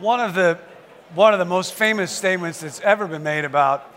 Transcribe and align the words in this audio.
One 0.00 0.18
of 0.18 0.34
the 0.34 0.58
one 1.14 1.32
of 1.32 1.38
the 1.38 1.44
most 1.44 1.74
famous 1.74 2.10
statements 2.10 2.60
that's 2.60 2.80
ever 2.80 3.06
been 3.06 3.22
made 3.22 3.44
about 3.44 3.94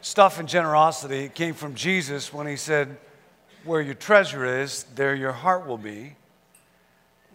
stuff 0.00 0.40
and 0.40 0.48
generosity 0.48 1.28
came 1.28 1.52
from 1.52 1.74
Jesus 1.74 2.32
when 2.32 2.46
he 2.46 2.56
said, 2.56 2.96
Where 3.64 3.82
your 3.82 3.92
treasure 3.92 4.62
is, 4.62 4.84
there 4.94 5.14
your 5.14 5.32
heart 5.32 5.66
will 5.66 5.76
be. 5.76 6.16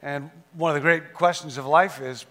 And 0.01 0.31
one 0.53 0.71
of 0.71 0.75
the 0.75 0.81
great 0.81 1.13
questions 1.13 1.59
of 1.59 1.67
life 1.67 2.01
is, 2.01 2.25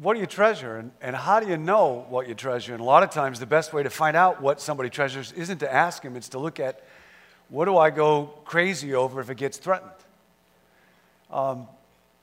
What 0.00 0.14
do 0.14 0.20
you 0.20 0.26
treasure? 0.26 0.78
And, 0.78 0.90
and 1.00 1.14
how 1.14 1.38
do 1.38 1.48
you 1.48 1.56
know 1.56 2.04
what 2.08 2.26
you 2.26 2.34
treasure? 2.34 2.72
And 2.72 2.80
a 2.80 2.84
lot 2.84 3.04
of 3.04 3.10
times, 3.10 3.38
the 3.38 3.46
best 3.46 3.72
way 3.72 3.84
to 3.84 3.90
find 3.90 4.16
out 4.16 4.42
what 4.42 4.60
somebody 4.60 4.90
treasures 4.90 5.30
isn't 5.30 5.58
to 5.58 5.72
ask 5.72 6.02
him, 6.02 6.16
it's 6.16 6.30
to 6.30 6.40
look 6.40 6.58
at, 6.58 6.82
What 7.50 7.66
do 7.66 7.78
I 7.78 7.90
go 7.90 8.32
crazy 8.44 8.94
over 8.94 9.20
if 9.20 9.30
it 9.30 9.36
gets 9.36 9.58
threatened? 9.58 9.92
Um, 11.30 11.68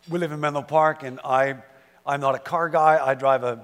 we 0.09 0.19
live 0.19 0.33
in 0.33 0.41
Menlo 0.41 0.61
Park, 0.61 1.03
and 1.03 1.21
I 1.23 1.57
I'm 2.09 2.21
not 2.21 2.33
a 2.33 2.39
car 2.39 2.69
guy. 2.69 2.99
I 2.99 3.13
drive 3.13 3.43
a 3.43 3.63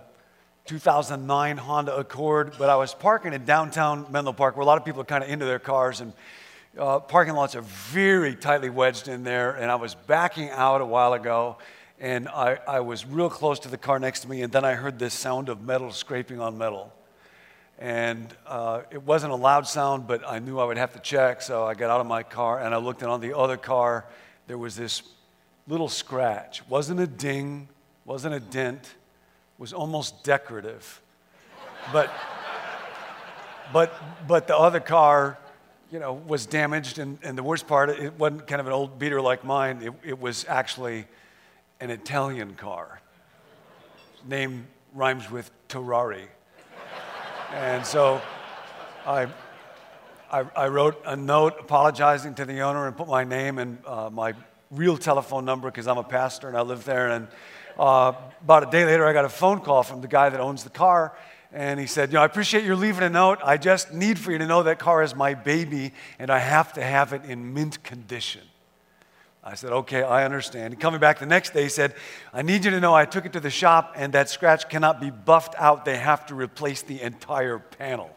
2009 0.65 1.57
Honda 1.57 1.95
Accord, 1.97 2.53
but 2.59 2.69
I 2.69 2.75
was 2.75 2.93
parking 2.93 3.33
in 3.33 3.43
downtown 3.43 4.05
Menlo 4.11 4.33
Park 4.33 4.55
where 4.55 4.61
a 4.61 4.67
lot 4.67 4.77
of 4.77 4.85
people 4.85 5.01
are 5.01 5.05
kind 5.05 5.23
of 5.23 5.31
into 5.31 5.45
their 5.45 5.57
cars, 5.57 5.99
and 5.99 6.13
uh, 6.77 6.99
parking 6.99 7.33
lots 7.33 7.55
are 7.55 7.63
very 7.63 8.35
tightly 8.35 8.69
wedged 8.69 9.07
in 9.07 9.23
there. 9.23 9.55
And 9.55 9.71
I 9.71 9.75
was 9.77 9.95
backing 9.95 10.51
out 10.51 10.81
a 10.81 10.85
while 10.85 11.13
ago, 11.13 11.57
and 11.99 12.29
I, 12.29 12.59
I 12.67 12.81
was 12.81 13.03
real 13.03 13.31
close 13.31 13.57
to 13.61 13.67
the 13.67 13.79
car 13.79 13.97
next 13.97 14.19
to 14.19 14.29
me, 14.29 14.43
and 14.43 14.53
then 14.53 14.63
I 14.63 14.75
heard 14.75 14.99
this 14.99 15.15
sound 15.15 15.49
of 15.49 15.63
metal 15.63 15.91
scraping 15.91 16.39
on 16.39 16.55
metal. 16.55 16.93
And 17.79 18.27
uh, 18.45 18.83
it 18.91 19.01
wasn't 19.01 19.33
a 19.33 19.37
loud 19.37 19.65
sound, 19.65 20.05
but 20.05 20.21
I 20.23 20.37
knew 20.37 20.59
I 20.59 20.65
would 20.65 20.77
have 20.77 20.93
to 20.93 20.99
check, 20.99 21.41
so 21.41 21.65
I 21.65 21.73
got 21.73 21.89
out 21.89 21.99
of 21.99 22.05
my 22.05 22.21
car 22.21 22.59
and 22.59 22.75
I 22.75 22.77
looked, 22.77 23.01
and 23.01 23.09
on 23.09 23.21
the 23.21 23.35
other 23.35 23.57
car, 23.57 24.05
there 24.45 24.59
was 24.59 24.75
this 24.75 25.01
little 25.67 25.89
scratch. 25.89 26.59
It 26.59 26.69
wasn't 26.69 26.99
a 26.99 27.07
ding, 27.07 27.69
wasn't 28.05 28.35
a 28.35 28.39
dent, 28.39 28.93
was 29.57 29.73
almost 29.73 30.23
decorative. 30.23 31.01
But, 31.91 32.11
but, 33.73 33.93
but 34.27 34.47
the 34.47 34.57
other 34.57 34.79
car, 34.79 35.37
you 35.91 35.99
know, 35.99 36.13
was 36.13 36.45
damaged, 36.45 36.99
and, 36.99 37.17
and 37.23 37.37
the 37.37 37.43
worst 37.43 37.67
part, 37.67 37.89
it 37.89 38.13
wasn't 38.17 38.47
kind 38.47 38.61
of 38.61 38.67
an 38.67 38.73
old 38.73 38.99
beater 38.99 39.21
like 39.21 39.43
mine. 39.43 39.81
It, 39.81 39.93
it 40.03 40.19
was 40.19 40.45
actually 40.47 41.05
an 41.79 41.89
Italian 41.89 42.55
car. 42.55 43.01
Name 44.27 44.67
rhymes 44.93 45.29
with 45.29 45.49
Terrari. 45.67 46.27
And 47.53 47.85
so 47.85 48.21
I, 49.05 49.27
I, 50.31 50.45
I, 50.55 50.67
wrote 50.67 51.01
a 51.05 51.15
note 51.15 51.57
apologizing 51.59 52.33
to 52.35 52.45
the 52.45 52.61
owner 52.61 52.87
and 52.87 52.97
put 52.97 53.07
my 53.07 53.23
name 53.23 53.59
and 53.59 53.77
uh, 53.85 54.09
my 54.09 54.33
real 54.71 54.97
telephone 54.97 55.45
number 55.45 55.69
because 55.69 55.87
I'm 55.87 55.97
a 55.97 56.03
pastor 56.03 56.47
and 56.47 56.57
I 56.57 56.61
live 56.61 56.85
there. 56.85 57.09
And 57.09 57.27
uh, 57.77 58.13
about 58.41 58.67
a 58.67 58.71
day 58.71 58.85
later, 58.85 59.05
I 59.05 59.13
got 59.13 59.25
a 59.25 59.29
phone 59.29 59.59
call 59.59 59.83
from 59.83 60.01
the 60.01 60.07
guy 60.07 60.29
that 60.29 60.39
owns 60.39 60.63
the 60.63 60.69
car. 60.69 61.15
And 61.51 61.79
he 61.79 61.87
said, 61.87 62.09
You 62.09 62.15
know, 62.15 62.21
I 62.21 62.25
appreciate 62.25 62.63
you 62.63 62.75
leaving 62.75 63.03
a 63.03 63.09
note. 63.09 63.39
I 63.43 63.57
just 63.57 63.93
need 63.93 64.19
for 64.19 64.31
you 64.31 64.37
to 64.37 64.45
know 64.45 64.63
that 64.63 64.77
car 64.79 65.03
is 65.03 65.15
my 65.15 65.33
baby 65.33 65.93
and 66.19 66.29
I 66.29 66.39
have 66.39 66.73
to 66.73 66.81
have 66.81 67.13
it 67.13 67.23
in 67.25 67.53
mint 67.53 67.83
condition. 67.83 68.41
I 69.43 69.55
said, 69.55 69.71
Okay, 69.71 70.03
I 70.03 70.25
understand. 70.25 70.73
He 70.73 70.77
coming 70.77 70.99
back 70.99 71.19
the 71.19 71.25
next 71.25 71.53
day, 71.53 71.63
he 71.63 71.69
said, 71.69 71.95
I 72.33 72.41
need 72.41 72.65
you 72.65 72.71
to 72.71 72.79
know 72.79 72.93
I 72.93 73.05
took 73.05 73.25
it 73.25 73.33
to 73.33 73.39
the 73.39 73.49
shop 73.49 73.93
and 73.95 74.11
that 74.13 74.29
scratch 74.29 74.67
cannot 74.69 74.99
be 74.99 75.11
buffed 75.11 75.55
out. 75.57 75.85
They 75.85 75.97
have 75.97 76.25
to 76.27 76.35
replace 76.35 76.81
the 76.81 77.01
entire 77.01 77.59
panel. 77.59 78.09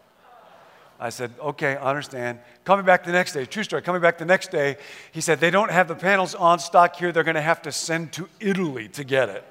I 1.00 1.10
said, 1.10 1.32
okay, 1.40 1.76
I 1.76 1.90
understand. 1.90 2.40
Coming 2.64 2.84
back 2.84 3.04
the 3.04 3.12
next 3.12 3.32
day, 3.32 3.44
true 3.44 3.62
story, 3.62 3.82
coming 3.82 4.02
back 4.02 4.18
the 4.18 4.24
next 4.24 4.50
day, 4.50 4.78
he 5.12 5.20
said, 5.20 5.38
they 5.38 5.50
don't 5.50 5.70
have 5.70 5.86
the 5.86 5.94
panels 5.94 6.34
on 6.34 6.58
stock 6.58 6.96
here. 6.96 7.12
They're 7.12 7.22
going 7.22 7.36
to 7.36 7.40
have 7.40 7.62
to 7.62 7.72
send 7.72 8.12
to 8.14 8.28
Italy 8.40 8.88
to 8.88 9.04
get 9.04 9.28
it. 9.28 9.44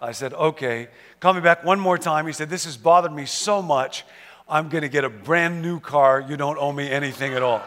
I 0.00 0.12
said, 0.12 0.32
okay. 0.32 0.88
Coming 1.20 1.42
back 1.42 1.64
one 1.64 1.78
more 1.78 1.98
time, 1.98 2.26
he 2.26 2.32
said, 2.32 2.48
this 2.48 2.64
has 2.64 2.78
bothered 2.78 3.12
me 3.12 3.26
so 3.26 3.60
much. 3.60 4.04
I'm 4.48 4.70
going 4.70 4.82
to 4.82 4.88
get 4.88 5.04
a 5.04 5.10
brand 5.10 5.60
new 5.60 5.80
car. 5.80 6.24
You 6.26 6.36
don't 6.36 6.58
owe 6.58 6.72
me 6.72 6.90
anything 6.90 7.34
at 7.34 7.42
all. 7.42 7.62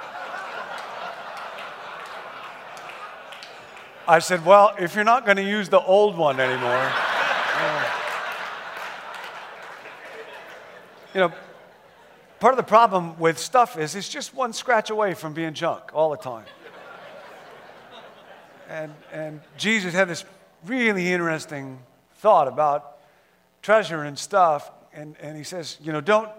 I 4.08 4.20
said, 4.20 4.46
well, 4.46 4.74
if 4.80 4.96
you're 4.96 5.04
not 5.04 5.26
going 5.26 5.38
to 5.38 5.44
use 5.44 5.70
the 5.70 5.82
old 5.82 6.18
one 6.18 6.40
anymore, 6.40 6.92
you 11.14 11.20
know, 11.22 11.34
Part 12.40 12.54
of 12.54 12.58
the 12.58 12.64
problem 12.64 13.18
with 13.18 13.40
stuff 13.40 13.80
is 13.80 13.96
it's 13.96 14.10
just 14.10 14.36
one 14.36 14.54
scratch 14.54 14.92
away 14.92 15.16
from 15.16 15.34
being 15.34 15.56
junk 15.56 15.90
all 15.94 16.12
the 16.12 16.18
time. 16.18 16.46
And, 18.70 18.94
and 19.12 19.42
Jesus 19.58 19.94
had 19.94 20.08
this 20.08 20.24
really 20.66 21.12
interesting 21.12 21.80
thought 22.18 22.48
about 22.48 22.98
treasure 23.64 24.04
and 24.04 24.20
stuff. 24.20 24.70
And, 24.94 25.16
and 25.20 25.36
he 25.36 25.44
says, 25.44 25.78
you 25.82 25.92
know, 25.92 26.02
don't, 26.02 26.30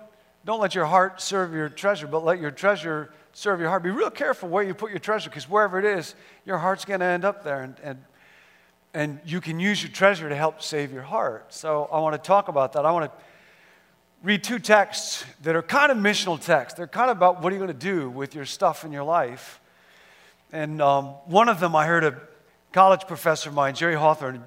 don't 0.45 0.61
let 0.61 0.75
your 0.75 0.87
heart 0.87 1.21
serve 1.21 1.53
your 1.53 1.69
treasure, 1.69 2.07
but 2.07 2.25
let 2.25 2.39
your 2.41 2.53
treasure 2.53 3.11
serve 3.33 3.59
your 3.59 3.69
heart. 3.69 3.83
Be 3.83 3.91
real 3.91 4.11
careful 4.11 4.49
where 4.49 4.63
you 4.63 4.75
put 4.75 4.91
your 4.91 5.01
treasure 5.01 5.31
because 5.31 5.49
wherever 5.49 5.81
it 5.81 5.85
is, 5.85 6.15
your 6.45 6.59
heart's 6.59 6.85
going 6.85 7.01
to 7.01 7.07
end 7.07 7.25
up 7.25 7.43
there. 7.43 7.63
And, 7.63 7.75
and, 7.83 7.99
and 8.95 9.21
you 9.25 9.41
can 9.41 9.59
use 9.59 9.83
your 9.83 9.91
treasure 9.91 10.29
to 10.29 10.37
help 10.37 10.63
save 10.63 10.93
your 10.93 11.03
heart. 11.03 11.53
So 11.53 11.89
I 11.91 11.99
want 11.99 12.15
to 12.15 12.25
talk 12.25 12.47
about 12.47 12.75
that. 12.75 12.87
I 12.87 12.93
want 12.93 13.11
to 13.11 13.25
read 14.23 14.43
two 14.43 14.59
texts 14.59 15.25
that 15.43 15.55
are 15.55 15.63
kind 15.63 15.93
of 15.93 15.99
missional 15.99 16.41
texts. 16.41 16.77
They're 16.77 16.87
kind 16.87 17.11
of 17.11 17.17
about 17.17 17.43
what 17.43 17.53
are 17.53 17.57
you 17.57 17.63
going 17.63 17.69
to 17.69 17.87
do 17.87 18.11
with 18.11 18.35
your 18.35 18.45
stuff 18.45 18.85
in 18.85 18.93
your 18.93 19.05
life. 19.05 19.61
And 20.53 20.83
um, 20.83 21.07
one 21.27 21.49
of 21.49 21.61
them, 21.61 21.77
I 21.77 21.87
heard 21.87 22.05
a 22.05 22.21
college 22.73 23.07
professor 23.07 23.51
of 23.51 23.55
mine, 23.55 23.75
Jerry 23.75 23.95
Hawthorne, 23.95 24.43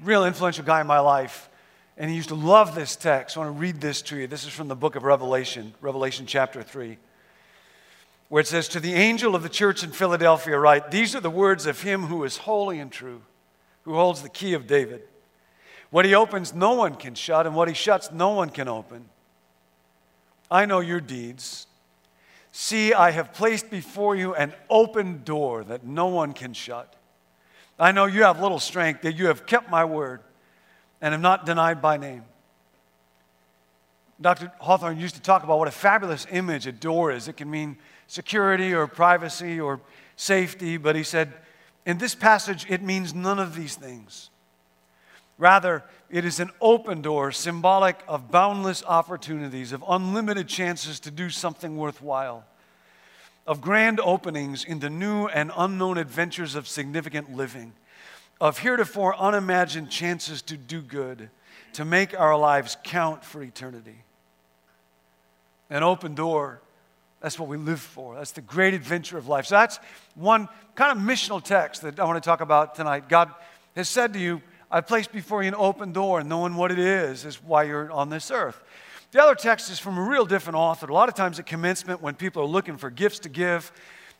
real 0.00 0.24
influential 0.24 0.64
guy 0.64 0.80
in 0.80 0.86
my 0.86 0.98
life, 0.98 1.48
and 1.96 2.10
he 2.10 2.16
used 2.16 2.30
to 2.30 2.34
love 2.34 2.74
this 2.74 2.96
text. 2.96 3.36
I 3.36 3.40
want 3.40 3.54
to 3.54 3.60
read 3.60 3.80
this 3.80 4.02
to 4.02 4.16
you. 4.16 4.26
This 4.26 4.44
is 4.44 4.50
from 4.50 4.68
the 4.68 4.74
book 4.74 4.96
of 4.96 5.04
Revelation, 5.04 5.74
Revelation 5.80 6.26
chapter 6.26 6.62
3, 6.62 6.98
where 8.28 8.40
it 8.40 8.46
says, 8.46 8.66
To 8.68 8.80
the 8.80 8.94
angel 8.94 9.34
of 9.34 9.42
the 9.42 9.48
church 9.48 9.84
in 9.84 9.90
Philadelphia, 9.90 10.58
write, 10.58 10.90
These 10.90 11.14
are 11.14 11.20
the 11.20 11.30
words 11.30 11.66
of 11.66 11.82
him 11.82 12.04
who 12.04 12.24
is 12.24 12.38
holy 12.38 12.78
and 12.80 12.90
true, 12.90 13.22
who 13.82 13.94
holds 13.94 14.22
the 14.22 14.30
key 14.30 14.54
of 14.54 14.66
David. 14.66 15.02
What 15.90 16.06
he 16.06 16.14
opens, 16.14 16.54
no 16.54 16.72
one 16.72 16.94
can 16.94 17.14
shut, 17.14 17.46
and 17.46 17.54
what 17.54 17.68
he 17.68 17.74
shuts, 17.74 18.10
no 18.10 18.30
one 18.30 18.48
can 18.48 18.66
open. 18.66 19.04
I 20.52 20.66
know 20.66 20.80
your 20.80 21.00
deeds. 21.00 21.66
See, 22.52 22.92
I 22.92 23.10
have 23.10 23.32
placed 23.32 23.70
before 23.70 24.14
you 24.14 24.34
an 24.34 24.52
open 24.68 25.22
door 25.24 25.64
that 25.64 25.84
no 25.84 26.08
one 26.08 26.34
can 26.34 26.52
shut. 26.52 26.94
I 27.78 27.90
know 27.90 28.04
you 28.04 28.24
have 28.24 28.38
little 28.38 28.58
strength, 28.58 29.00
that 29.02 29.16
you 29.16 29.28
have 29.28 29.46
kept 29.46 29.70
my 29.70 29.86
word 29.86 30.20
and 31.00 31.12
have 31.12 31.22
not 31.22 31.46
denied 31.46 31.80
by 31.80 31.96
name. 31.96 32.24
Dr. 34.20 34.52
Hawthorne 34.60 35.00
used 35.00 35.14
to 35.14 35.22
talk 35.22 35.42
about 35.42 35.58
what 35.58 35.68
a 35.68 35.72
fabulous 35.72 36.26
image 36.30 36.66
a 36.66 36.72
door 36.72 37.10
is. 37.10 37.28
It 37.28 37.38
can 37.38 37.50
mean 37.50 37.78
security 38.06 38.74
or 38.74 38.86
privacy 38.86 39.58
or 39.58 39.80
safety, 40.16 40.76
but 40.76 40.94
he 40.94 41.02
said, 41.02 41.32
in 41.86 41.96
this 41.96 42.14
passage, 42.14 42.66
it 42.68 42.82
means 42.82 43.14
none 43.14 43.38
of 43.38 43.54
these 43.54 43.74
things. 43.74 44.28
Rather, 45.42 45.82
it 46.08 46.24
is 46.24 46.38
an 46.38 46.52
open 46.60 47.02
door, 47.02 47.32
symbolic 47.32 47.98
of 48.06 48.30
boundless 48.30 48.84
opportunities, 48.86 49.72
of 49.72 49.82
unlimited 49.88 50.46
chances 50.46 51.00
to 51.00 51.10
do 51.10 51.28
something 51.30 51.76
worthwhile, 51.76 52.44
of 53.44 53.60
grand 53.60 53.98
openings 53.98 54.64
into 54.64 54.88
new 54.88 55.26
and 55.26 55.50
unknown 55.56 55.98
adventures 55.98 56.54
of 56.54 56.68
significant 56.68 57.34
living, 57.34 57.72
of 58.40 58.58
heretofore 58.58 59.16
unimagined 59.16 59.90
chances 59.90 60.42
to 60.42 60.56
do 60.56 60.80
good, 60.80 61.28
to 61.72 61.84
make 61.84 62.16
our 62.16 62.38
lives 62.38 62.76
count 62.84 63.24
for 63.24 63.42
eternity. 63.42 64.04
An 65.70 65.82
open 65.82 66.14
door, 66.14 66.60
that's 67.20 67.36
what 67.36 67.48
we 67.48 67.56
live 67.56 67.80
for. 67.80 68.14
That's 68.14 68.30
the 68.30 68.42
great 68.42 68.74
adventure 68.74 69.18
of 69.18 69.26
life. 69.26 69.46
So 69.46 69.56
that's 69.56 69.80
one 70.14 70.48
kind 70.76 70.96
of 70.96 71.04
missional 71.04 71.42
text 71.42 71.82
that 71.82 71.98
I 71.98 72.04
want 72.04 72.22
to 72.22 72.24
talk 72.24 72.42
about 72.42 72.76
tonight. 72.76 73.08
God 73.08 73.34
has 73.74 73.88
said 73.88 74.12
to 74.12 74.20
you, 74.20 74.40
I 74.74 74.80
placed 74.80 75.12
before 75.12 75.42
you 75.42 75.48
an 75.48 75.54
open 75.54 75.92
door, 75.92 76.20
and 76.20 76.30
knowing 76.30 76.54
what 76.54 76.72
it 76.72 76.78
is 76.78 77.26
is 77.26 77.42
why 77.42 77.64
you're 77.64 77.92
on 77.92 78.08
this 78.08 78.30
earth. 78.30 78.58
The 79.10 79.22
other 79.22 79.34
text 79.34 79.70
is 79.70 79.78
from 79.78 79.98
a 79.98 80.02
real 80.02 80.24
different 80.24 80.56
author. 80.56 80.86
A 80.86 80.94
lot 80.94 81.10
of 81.10 81.14
times 81.14 81.38
at 81.38 81.44
commencement, 81.44 82.00
when 82.00 82.14
people 82.14 82.42
are 82.42 82.46
looking 82.46 82.78
for 82.78 82.88
gifts 82.88 83.18
to 83.20 83.28
give, 83.28 83.70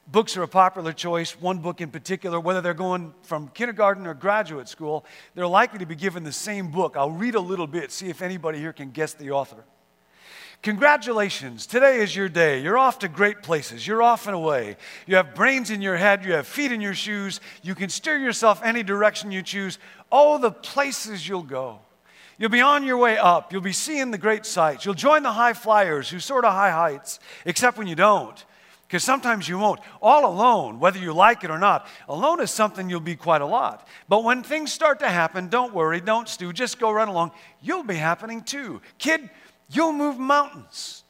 books 0.06 0.36
are 0.36 0.42
a 0.42 0.48
popular 0.48 0.92
choice. 0.92 1.40
One 1.40 1.60
book 1.60 1.80
in 1.80 1.90
particular, 1.90 2.38
whether 2.38 2.60
they're 2.60 2.74
going 2.74 3.14
from 3.22 3.48
kindergarten 3.48 4.06
or 4.06 4.12
graduate 4.12 4.68
school, 4.68 5.06
they're 5.34 5.46
likely 5.46 5.78
to 5.78 5.86
be 5.86 5.94
given 5.94 6.22
the 6.22 6.32
same 6.32 6.70
book. 6.70 6.98
I'll 6.98 7.10
read 7.10 7.34
a 7.34 7.40
little 7.40 7.66
bit, 7.66 7.90
see 7.90 8.10
if 8.10 8.20
anybody 8.20 8.58
here 8.58 8.74
can 8.74 8.90
guess 8.90 9.14
the 9.14 9.30
author. 9.30 9.64
Congratulations, 10.62 11.66
today 11.66 11.98
is 11.98 12.14
your 12.14 12.28
day. 12.28 12.60
You're 12.60 12.78
off 12.78 13.00
to 13.00 13.08
great 13.08 13.42
places. 13.42 13.84
You're 13.84 14.00
off 14.00 14.28
and 14.28 14.36
away. 14.36 14.76
You 15.08 15.16
have 15.16 15.34
brains 15.34 15.70
in 15.70 15.82
your 15.82 15.96
head, 15.96 16.24
you 16.24 16.34
have 16.34 16.46
feet 16.46 16.70
in 16.70 16.80
your 16.80 16.94
shoes. 16.94 17.40
You 17.62 17.74
can 17.74 17.88
steer 17.88 18.16
yourself 18.16 18.60
any 18.62 18.84
direction 18.84 19.32
you 19.32 19.42
choose. 19.42 19.80
Oh, 20.12 20.38
the 20.38 20.52
places 20.52 21.26
you'll 21.26 21.42
go. 21.42 21.80
You'll 22.38 22.50
be 22.50 22.60
on 22.60 22.84
your 22.84 22.96
way 22.96 23.18
up. 23.18 23.52
You'll 23.52 23.60
be 23.60 23.72
seeing 23.72 24.12
the 24.12 24.18
great 24.18 24.46
sights. 24.46 24.84
You'll 24.84 24.94
join 24.94 25.24
the 25.24 25.32
high 25.32 25.52
flyers 25.52 26.08
who 26.08 26.20
soar 26.20 26.42
to 26.42 26.50
high 26.50 26.70
heights, 26.70 27.18
except 27.44 27.76
when 27.76 27.88
you 27.88 27.96
don't, 27.96 28.44
because 28.86 29.02
sometimes 29.02 29.48
you 29.48 29.58
won't. 29.58 29.80
All 30.00 30.24
alone, 30.26 30.78
whether 30.78 30.98
you 31.00 31.12
like 31.12 31.42
it 31.42 31.50
or 31.50 31.58
not, 31.58 31.88
alone 32.08 32.40
is 32.40 32.52
something 32.52 32.88
you'll 32.88 33.00
be 33.00 33.16
quite 33.16 33.40
a 33.40 33.46
lot. 33.46 33.88
But 34.08 34.22
when 34.22 34.44
things 34.44 34.72
start 34.72 35.00
to 35.00 35.08
happen, 35.08 35.48
don't 35.48 35.74
worry, 35.74 36.00
don't 36.00 36.28
stew, 36.28 36.52
just 36.52 36.78
go 36.78 36.92
run 36.92 37.08
along. 37.08 37.32
You'll 37.60 37.82
be 37.82 37.96
happening 37.96 38.42
too. 38.42 38.80
Kid, 38.98 39.28
you'll 39.72 39.92
move 39.92 40.18
mountains. 40.18 41.04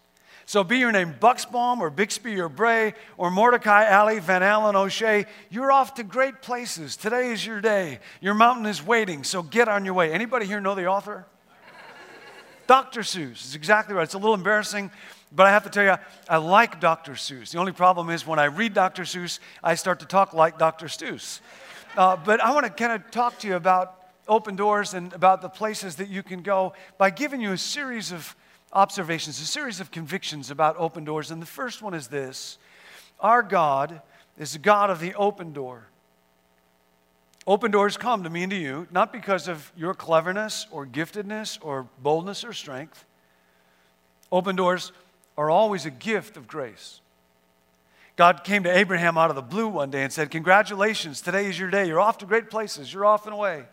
So 0.44 0.64
be 0.64 0.78
your 0.78 0.92
name 0.92 1.14
Buxbaum 1.18 1.78
or 1.78 1.88
Bixby 1.88 2.38
or 2.38 2.48
Bray 2.48 2.94
or 3.16 3.30
Mordecai, 3.30 3.88
Ali, 3.90 4.18
Van 4.18 4.42
Allen, 4.42 4.76
O'Shea, 4.76 5.26
you're 5.50 5.72
off 5.72 5.94
to 5.94 6.02
great 6.02 6.42
places. 6.42 6.96
Today 6.96 7.30
is 7.30 7.46
your 7.46 7.60
day. 7.60 8.00
Your 8.20 8.34
mountain 8.34 8.66
is 8.66 8.84
waiting, 8.84 9.24
so 9.24 9.42
get 9.42 9.68
on 9.68 9.84
your 9.84 9.94
way. 9.94 10.12
Anybody 10.12 10.46
here 10.46 10.60
know 10.60 10.74
the 10.74 10.86
author? 10.86 11.26
Dr. 12.66 13.00
Seuss 13.00 13.44
is 13.44 13.54
exactly 13.54 13.94
right. 13.94 14.04
It's 14.04 14.14
a 14.14 14.18
little 14.18 14.34
embarrassing 14.34 14.90
but 15.34 15.46
I 15.46 15.50
have 15.50 15.64
to 15.64 15.70
tell 15.70 15.84
you, 15.84 15.94
I 16.28 16.36
like 16.36 16.78
Dr. 16.78 17.12
Seuss. 17.12 17.52
The 17.52 17.58
only 17.58 17.72
problem 17.72 18.10
is 18.10 18.26
when 18.26 18.38
I 18.38 18.44
read 18.44 18.74
Dr. 18.74 19.04
Seuss, 19.04 19.38
I 19.62 19.74
start 19.76 20.00
to 20.00 20.06
talk 20.06 20.34
like 20.34 20.58
Dr. 20.58 20.86
Seuss. 20.86 21.40
Uh, 21.96 22.16
but 22.16 22.40
I 22.40 22.52
want 22.52 22.66
to 22.66 22.70
kind 22.70 22.92
of 22.92 23.10
talk 23.10 23.38
to 23.40 23.48
you 23.48 23.56
about 23.56 23.98
open 24.28 24.56
doors 24.56 24.94
and 24.94 25.12
about 25.14 25.40
the 25.40 25.48
places 25.48 25.96
that 25.96 26.08
you 26.08 26.22
can 26.22 26.42
go 26.42 26.74
by 26.98 27.10
giving 27.10 27.40
you 27.40 27.52
a 27.52 27.58
series 27.58 28.12
of 28.12 28.36
observations, 28.72 29.40
a 29.40 29.46
series 29.46 29.80
of 29.80 29.90
convictions 29.90 30.50
about 30.50 30.76
open 30.78 31.04
doors. 31.04 31.30
And 31.30 31.40
the 31.40 31.46
first 31.46 31.82
one 31.82 31.94
is 31.94 32.08
this 32.08 32.58
Our 33.20 33.42
God 33.42 34.00
is 34.38 34.54
the 34.54 34.58
God 34.58 34.90
of 34.90 35.00
the 35.00 35.14
open 35.14 35.52
door. 35.52 35.86
Open 37.46 37.72
doors 37.72 37.96
come 37.96 38.22
to 38.22 38.30
me 38.30 38.44
and 38.44 38.50
to 38.50 38.56
you, 38.56 38.86
not 38.92 39.12
because 39.12 39.48
of 39.48 39.72
your 39.76 39.94
cleverness 39.94 40.66
or 40.70 40.86
giftedness 40.86 41.58
or 41.60 41.88
boldness 42.00 42.44
or 42.44 42.52
strength. 42.52 43.04
Open 44.30 44.54
doors 44.54 44.92
are 45.36 45.50
always 45.50 45.84
a 45.84 45.90
gift 45.90 46.36
of 46.36 46.46
grace. 46.46 47.00
God 48.14 48.44
came 48.44 48.62
to 48.62 48.70
Abraham 48.70 49.19
out 49.19 49.30
of 49.30 49.36
the 49.36 49.42
blue 49.42 49.69
one 49.69 49.90
day 49.90 50.04
and 50.04 50.12
said, 50.12 50.30
Congratulations, 50.30 51.20
today 51.20 51.46
is 51.46 51.58
your 51.58 51.70
day. 51.70 51.86
You're 51.86 52.00
off 52.00 52.19
to 52.19 52.26
great 52.26 52.50
places. 52.50 52.92
You're 52.92 53.06
off 53.06 53.26
and 53.26 53.34
away. 53.34 53.64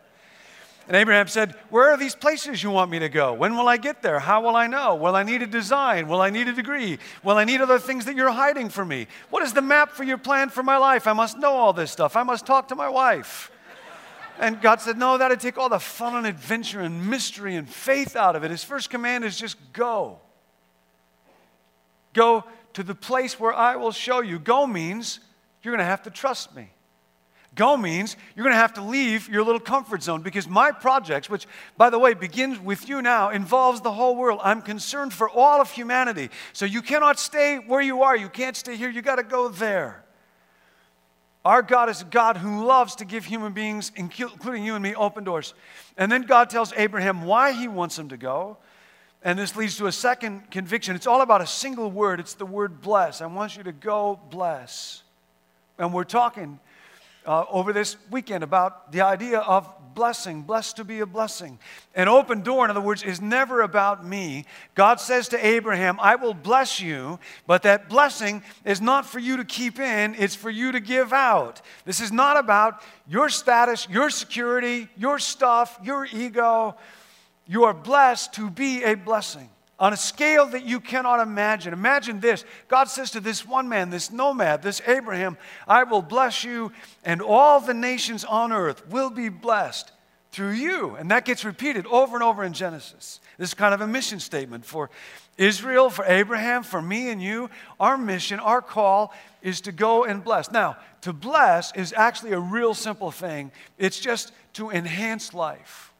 And 0.90 0.96
Abraham 0.96 1.28
said, 1.28 1.54
Where 1.68 1.90
are 1.90 1.96
these 1.96 2.16
places 2.16 2.64
you 2.64 2.72
want 2.72 2.90
me 2.90 2.98
to 2.98 3.08
go? 3.08 3.32
When 3.32 3.56
will 3.56 3.68
I 3.68 3.76
get 3.76 4.02
there? 4.02 4.18
How 4.18 4.42
will 4.42 4.56
I 4.56 4.66
know? 4.66 4.96
Will 4.96 5.14
I 5.14 5.22
need 5.22 5.40
a 5.40 5.46
design? 5.46 6.08
Will 6.08 6.20
I 6.20 6.30
need 6.30 6.48
a 6.48 6.52
degree? 6.52 6.98
Will 7.22 7.36
I 7.36 7.44
need 7.44 7.60
other 7.60 7.78
things 7.78 8.06
that 8.06 8.16
you're 8.16 8.32
hiding 8.32 8.70
from 8.70 8.88
me? 8.88 9.06
What 9.28 9.44
is 9.44 9.52
the 9.52 9.62
map 9.62 9.92
for 9.92 10.02
your 10.02 10.18
plan 10.18 10.48
for 10.48 10.64
my 10.64 10.78
life? 10.78 11.06
I 11.06 11.12
must 11.12 11.38
know 11.38 11.52
all 11.52 11.72
this 11.72 11.92
stuff. 11.92 12.16
I 12.16 12.24
must 12.24 12.44
talk 12.44 12.66
to 12.68 12.74
my 12.74 12.88
wife. 12.88 13.52
And 14.40 14.60
God 14.60 14.80
said, 14.80 14.98
No, 14.98 15.16
that'd 15.16 15.38
take 15.38 15.58
all 15.58 15.68
the 15.68 15.78
fun 15.78 16.16
and 16.16 16.26
adventure 16.26 16.80
and 16.80 17.08
mystery 17.08 17.54
and 17.54 17.68
faith 17.68 18.16
out 18.16 18.34
of 18.34 18.42
it. 18.42 18.50
His 18.50 18.64
first 18.64 18.90
command 18.90 19.24
is 19.24 19.36
just 19.36 19.58
go. 19.72 20.18
Go 22.14 22.42
to 22.72 22.82
the 22.82 22.96
place 22.96 23.38
where 23.38 23.54
I 23.54 23.76
will 23.76 23.92
show 23.92 24.22
you. 24.22 24.40
Go 24.40 24.66
means 24.66 25.20
you're 25.62 25.70
going 25.70 25.78
to 25.78 25.84
have 25.84 26.02
to 26.02 26.10
trust 26.10 26.52
me. 26.56 26.72
Go 27.56 27.76
means 27.76 28.16
you're 28.36 28.44
going 28.44 28.54
to 28.54 28.60
have 28.60 28.74
to 28.74 28.82
leave 28.82 29.28
your 29.28 29.42
little 29.42 29.60
comfort 29.60 30.02
zone 30.02 30.22
because 30.22 30.48
my 30.48 30.70
projects, 30.70 31.28
which, 31.28 31.46
by 31.76 31.90
the 31.90 31.98
way, 31.98 32.14
begins 32.14 32.60
with 32.60 32.88
you 32.88 33.02
now, 33.02 33.30
involves 33.30 33.80
the 33.80 33.90
whole 33.90 34.14
world. 34.14 34.40
I'm 34.42 34.62
concerned 34.62 35.12
for 35.12 35.28
all 35.28 35.60
of 35.60 35.70
humanity. 35.70 36.30
So 36.52 36.64
you 36.64 36.80
cannot 36.80 37.18
stay 37.18 37.56
where 37.56 37.80
you 37.80 38.02
are. 38.02 38.16
You 38.16 38.28
can't 38.28 38.56
stay 38.56 38.76
here. 38.76 38.88
You 38.88 39.02
got 39.02 39.16
to 39.16 39.24
go 39.24 39.48
there. 39.48 40.04
Our 41.44 41.62
God 41.62 41.88
is 41.88 42.02
a 42.02 42.04
God 42.04 42.36
who 42.36 42.64
loves 42.66 42.96
to 42.96 43.04
give 43.04 43.24
human 43.24 43.52
beings, 43.52 43.90
including 43.96 44.62
you 44.62 44.74
and 44.74 44.82
me, 44.82 44.94
open 44.94 45.24
doors. 45.24 45.54
And 45.96 46.12
then 46.12 46.22
God 46.22 46.50
tells 46.50 46.72
Abraham 46.74 47.22
why 47.22 47.52
he 47.52 47.66
wants 47.66 47.98
him 47.98 48.10
to 48.10 48.16
go. 48.16 48.58
And 49.22 49.38
this 49.38 49.56
leads 49.56 49.76
to 49.78 49.86
a 49.86 49.92
second 49.92 50.50
conviction. 50.50 50.94
It's 50.94 51.06
all 51.06 51.22
about 51.22 51.40
a 51.40 51.46
single 51.46 51.90
word. 51.90 52.20
It's 52.20 52.34
the 52.34 52.46
word 52.46 52.80
bless. 52.80 53.20
I 53.20 53.26
want 53.26 53.56
you 53.56 53.62
to 53.64 53.72
go 53.72 54.20
bless. 54.30 55.02
And 55.78 55.92
we're 55.92 56.04
talking 56.04 56.60
uh, 57.26 57.44
over 57.50 57.72
this 57.72 57.96
weekend 58.10 58.44
about 58.44 58.92
the 58.92 59.02
idea 59.02 59.38
of 59.40 59.68
blessing, 59.94 60.42
blessed 60.42 60.76
to 60.76 60.84
be 60.84 61.00
a 61.00 61.06
blessing. 61.06 61.58
An 61.94 62.08
open 62.08 62.42
door, 62.42 62.64
in 62.64 62.70
other 62.70 62.80
words, 62.80 63.02
is 63.02 63.20
never 63.20 63.60
about 63.60 64.04
me. 64.04 64.46
God 64.74 65.00
says 65.00 65.28
to 65.28 65.46
Abraham, 65.46 65.98
I 66.00 66.16
will 66.16 66.34
bless 66.34 66.80
you, 66.80 67.18
but 67.46 67.62
that 67.62 67.88
blessing 67.88 68.42
is 68.64 68.80
not 68.80 69.04
for 69.04 69.18
you 69.18 69.36
to 69.36 69.44
keep 69.44 69.78
in, 69.78 70.14
it's 70.14 70.34
for 70.34 70.50
you 70.50 70.72
to 70.72 70.80
give 70.80 71.12
out. 71.12 71.60
This 71.84 72.00
is 72.00 72.12
not 72.12 72.36
about 72.36 72.82
your 73.08 73.28
status, 73.28 73.88
your 73.90 74.10
security, 74.10 74.88
your 74.96 75.18
stuff, 75.18 75.78
your 75.82 76.06
ego. 76.06 76.76
You 77.46 77.64
are 77.64 77.74
blessed 77.74 78.34
to 78.34 78.48
be 78.48 78.84
a 78.84 78.94
blessing 78.94 79.50
on 79.80 79.92
a 79.92 79.96
scale 79.96 80.46
that 80.46 80.64
you 80.64 80.78
cannot 80.78 81.18
imagine. 81.18 81.72
Imagine 81.72 82.20
this 82.20 82.44
God 82.68 82.84
says 82.84 83.10
to 83.12 83.20
this 83.20 83.44
one 83.46 83.68
man, 83.68 83.90
this 83.90 84.12
nomad, 84.12 84.62
this 84.62 84.80
Abraham, 84.86 85.36
I 85.66 85.82
will 85.84 86.02
bless 86.02 86.44
you, 86.44 86.70
and 87.04 87.20
all 87.20 87.60
the 87.60 87.74
nations 87.74 88.24
on 88.24 88.52
earth 88.52 88.86
will 88.88 89.10
be 89.10 89.28
blessed 89.28 89.90
through 90.30 90.52
you. 90.52 90.94
And 90.94 91.10
that 91.10 91.24
gets 91.24 91.44
repeated 91.44 91.86
over 91.86 92.14
and 92.14 92.22
over 92.22 92.44
in 92.44 92.52
Genesis. 92.52 93.20
This 93.38 93.48
is 93.48 93.54
kind 93.54 93.74
of 93.74 93.80
a 93.80 93.86
mission 93.86 94.20
statement 94.20 94.64
for 94.64 94.90
Israel, 95.38 95.90
for 95.90 96.04
Abraham, 96.04 96.62
for 96.62 96.82
me 96.82 97.08
and 97.08 97.20
you. 97.20 97.50
Our 97.80 97.96
mission, 97.96 98.38
our 98.38 98.60
call 98.62 99.14
is 99.42 99.62
to 99.62 99.72
go 99.72 100.04
and 100.04 100.22
bless. 100.22 100.52
Now, 100.52 100.76
to 101.00 101.12
bless 101.12 101.74
is 101.74 101.94
actually 101.96 102.32
a 102.32 102.38
real 102.38 102.74
simple 102.74 103.10
thing, 103.10 103.50
it's 103.78 103.98
just 103.98 104.32
to 104.52 104.70
enhance 104.70 105.32
life 105.32 105.90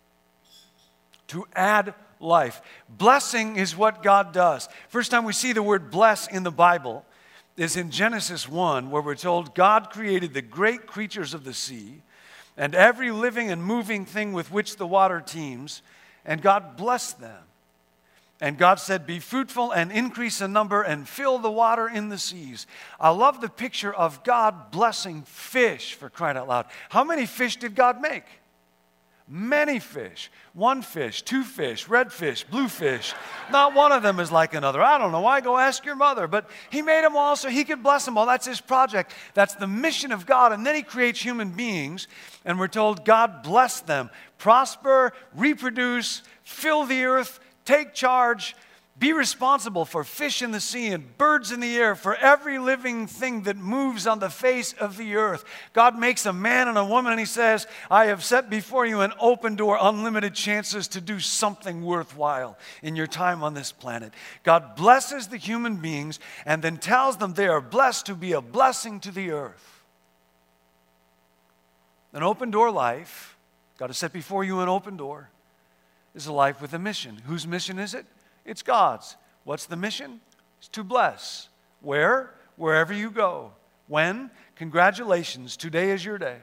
to 1.30 1.46
add 1.54 1.94
life. 2.20 2.62
Blessing 2.88 3.56
is 3.56 3.76
what 3.76 4.02
God 4.02 4.32
does. 4.32 4.68
First 4.88 5.10
time 5.10 5.24
we 5.24 5.32
see 5.32 5.52
the 5.52 5.62
word 5.62 5.90
bless 5.90 6.28
in 6.28 6.42
the 6.42 6.50
Bible 6.50 7.04
is 7.56 7.76
in 7.76 7.90
Genesis 7.90 8.48
1, 8.48 8.90
where 8.90 9.02
we're 9.02 9.14
told 9.14 9.54
God 9.54 9.90
created 9.90 10.32
the 10.32 10.42
great 10.42 10.86
creatures 10.86 11.34
of 11.34 11.44
the 11.44 11.54
sea 11.54 12.02
and 12.56 12.74
every 12.74 13.10
living 13.10 13.50
and 13.50 13.62
moving 13.62 14.04
thing 14.04 14.32
with 14.32 14.52
which 14.52 14.76
the 14.76 14.86
water 14.86 15.20
teems, 15.20 15.82
and 16.24 16.42
God 16.42 16.76
blessed 16.76 17.20
them. 17.20 17.42
And 18.40 18.56
God 18.56 18.76
said, 18.80 19.06
Be 19.06 19.18
fruitful 19.18 19.70
and 19.70 19.92
increase 19.92 20.40
in 20.40 20.52
number 20.52 20.82
and 20.82 21.06
fill 21.06 21.38
the 21.38 21.50
water 21.50 21.88
in 21.88 22.08
the 22.08 22.18
seas. 22.18 22.66
I 22.98 23.10
love 23.10 23.40
the 23.40 23.50
picture 23.50 23.92
of 23.92 24.24
God 24.24 24.70
blessing 24.70 25.22
fish 25.22 25.94
for 25.94 26.08
crying 26.08 26.38
out 26.38 26.48
loud. 26.48 26.66
How 26.88 27.04
many 27.04 27.26
fish 27.26 27.56
did 27.56 27.74
God 27.74 28.00
make? 28.00 28.24
Many 29.30 29.78
fish 29.78 30.30
one 30.52 30.82
fish, 30.82 31.22
two 31.22 31.44
fish, 31.44 31.88
red 31.88 32.12
fish, 32.12 32.42
blue 32.44 32.66
fish. 32.66 33.14
Not 33.52 33.74
one 33.74 33.92
of 33.92 34.02
them 34.02 34.18
is 34.18 34.32
like 34.32 34.54
another. 34.54 34.82
I 34.82 34.98
don't 34.98 35.12
know 35.12 35.20
why. 35.20 35.40
Go 35.40 35.56
ask 35.56 35.84
your 35.84 35.94
mother. 35.94 36.26
But 36.26 36.50
He 36.70 36.82
made 36.82 37.04
them 37.04 37.16
all 37.16 37.36
so 37.36 37.48
He 37.48 37.64
could 37.64 37.82
bless 37.82 38.04
them 38.04 38.18
all. 38.18 38.26
That's 38.26 38.46
His 38.46 38.60
project. 38.60 39.12
That's 39.34 39.54
the 39.54 39.68
mission 39.68 40.10
of 40.10 40.26
God. 40.26 40.52
And 40.52 40.66
then 40.66 40.74
He 40.74 40.82
creates 40.82 41.20
human 41.20 41.50
beings, 41.50 42.08
and 42.44 42.58
we're 42.58 42.68
told 42.68 43.04
God 43.04 43.42
bless 43.42 43.80
them, 43.80 44.10
prosper, 44.38 45.12
reproduce, 45.34 46.22
fill 46.42 46.84
the 46.84 47.04
earth, 47.04 47.38
take 47.64 47.94
charge, 47.94 48.56
be 49.00 49.14
responsible 49.14 49.86
for 49.86 50.04
fish 50.04 50.42
in 50.42 50.50
the 50.50 50.60
sea 50.60 50.88
and 50.88 51.16
birds 51.16 51.50
in 51.50 51.60
the 51.60 51.74
air, 51.74 51.94
for 51.94 52.14
every 52.16 52.58
living 52.58 53.06
thing 53.06 53.44
that 53.44 53.56
moves 53.56 54.06
on 54.06 54.18
the 54.18 54.28
face 54.28 54.74
of 54.74 54.98
the 54.98 55.16
earth. 55.16 55.42
God 55.72 55.98
makes 55.98 56.26
a 56.26 56.34
man 56.34 56.68
and 56.68 56.76
a 56.76 56.84
woman, 56.84 57.10
and 57.10 57.18
He 57.18 57.24
says, 57.24 57.66
I 57.90 58.06
have 58.06 58.22
set 58.22 58.50
before 58.50 58.84
you 58.84 59.00
an 59.00 59.14
open 59.18 59.56
door, 59.56 59.78
unlimited 59.80 60.34
chances 60.34 60.86
to 60.88 61.00
do 61.00 61.18
something 61.18 61.82
worthwhile 61.82 62.58
in 62.82 62.94
your 62.94 63.06
time 63.06 63.42
on 63.42 63.54
this 63.54 63.72
planet. 63.72 64.12
God 64.42 64.76
blesses 64.76 65.28
the 65.28 65.38
human 65.38 65.76
beings 65.76 66.20
and 66.44 66.60
then 66.60 66.76
tells 66.76 67.16
them 67.16 67.32
they 67.32 67.48
are 67.48 67.62
blessed 67.62 68.04
to 68.06 68.14
be 68.14 68.32
a 68.32 68.42
blessing 68.42 69.00
to 69.00 69.10
the 69.10 69.30
earth. 69.30 69.82
An 72.12 72.22
open 72.22 72.50
door 72.50 72.70
life, 72.70 73.38
God 73.78 73.86
has 73.86 73.96
set 73.96 74.12
before 74.12 74.44
you 74.44 74.60
an 74.60 74.68
open 74.68 74.98
door, 74.98 75.30
is 76.14 76.26
a 76.26 76.32
life 76.34 76.60
with 76.60 76.74
a 76.74 76.78
mission. 76.78 77.22
Whose 77.24 77.46
mission 77.46 77.78
is 77.78 77.94
it? 77.94 78.04
It's 78.44 78.62
God's. 78.62 79.16
What's 79.44 79.66
the 79.66 79.76
mission? 79.76 80.20
It's 80.58 80.68
to 80.68 80.84
bless. 80.84 81.48
Where? 81.80 82.34
Wherever 82.56 82.92
you 82.92 83.10
go. 83.10 83.52
When? 83.88 84.30
Congratulations, 84.56 85.56
today 85.56 85.90
is 85.90 86.04
your 86.04 86.18
day. 86.18 86.36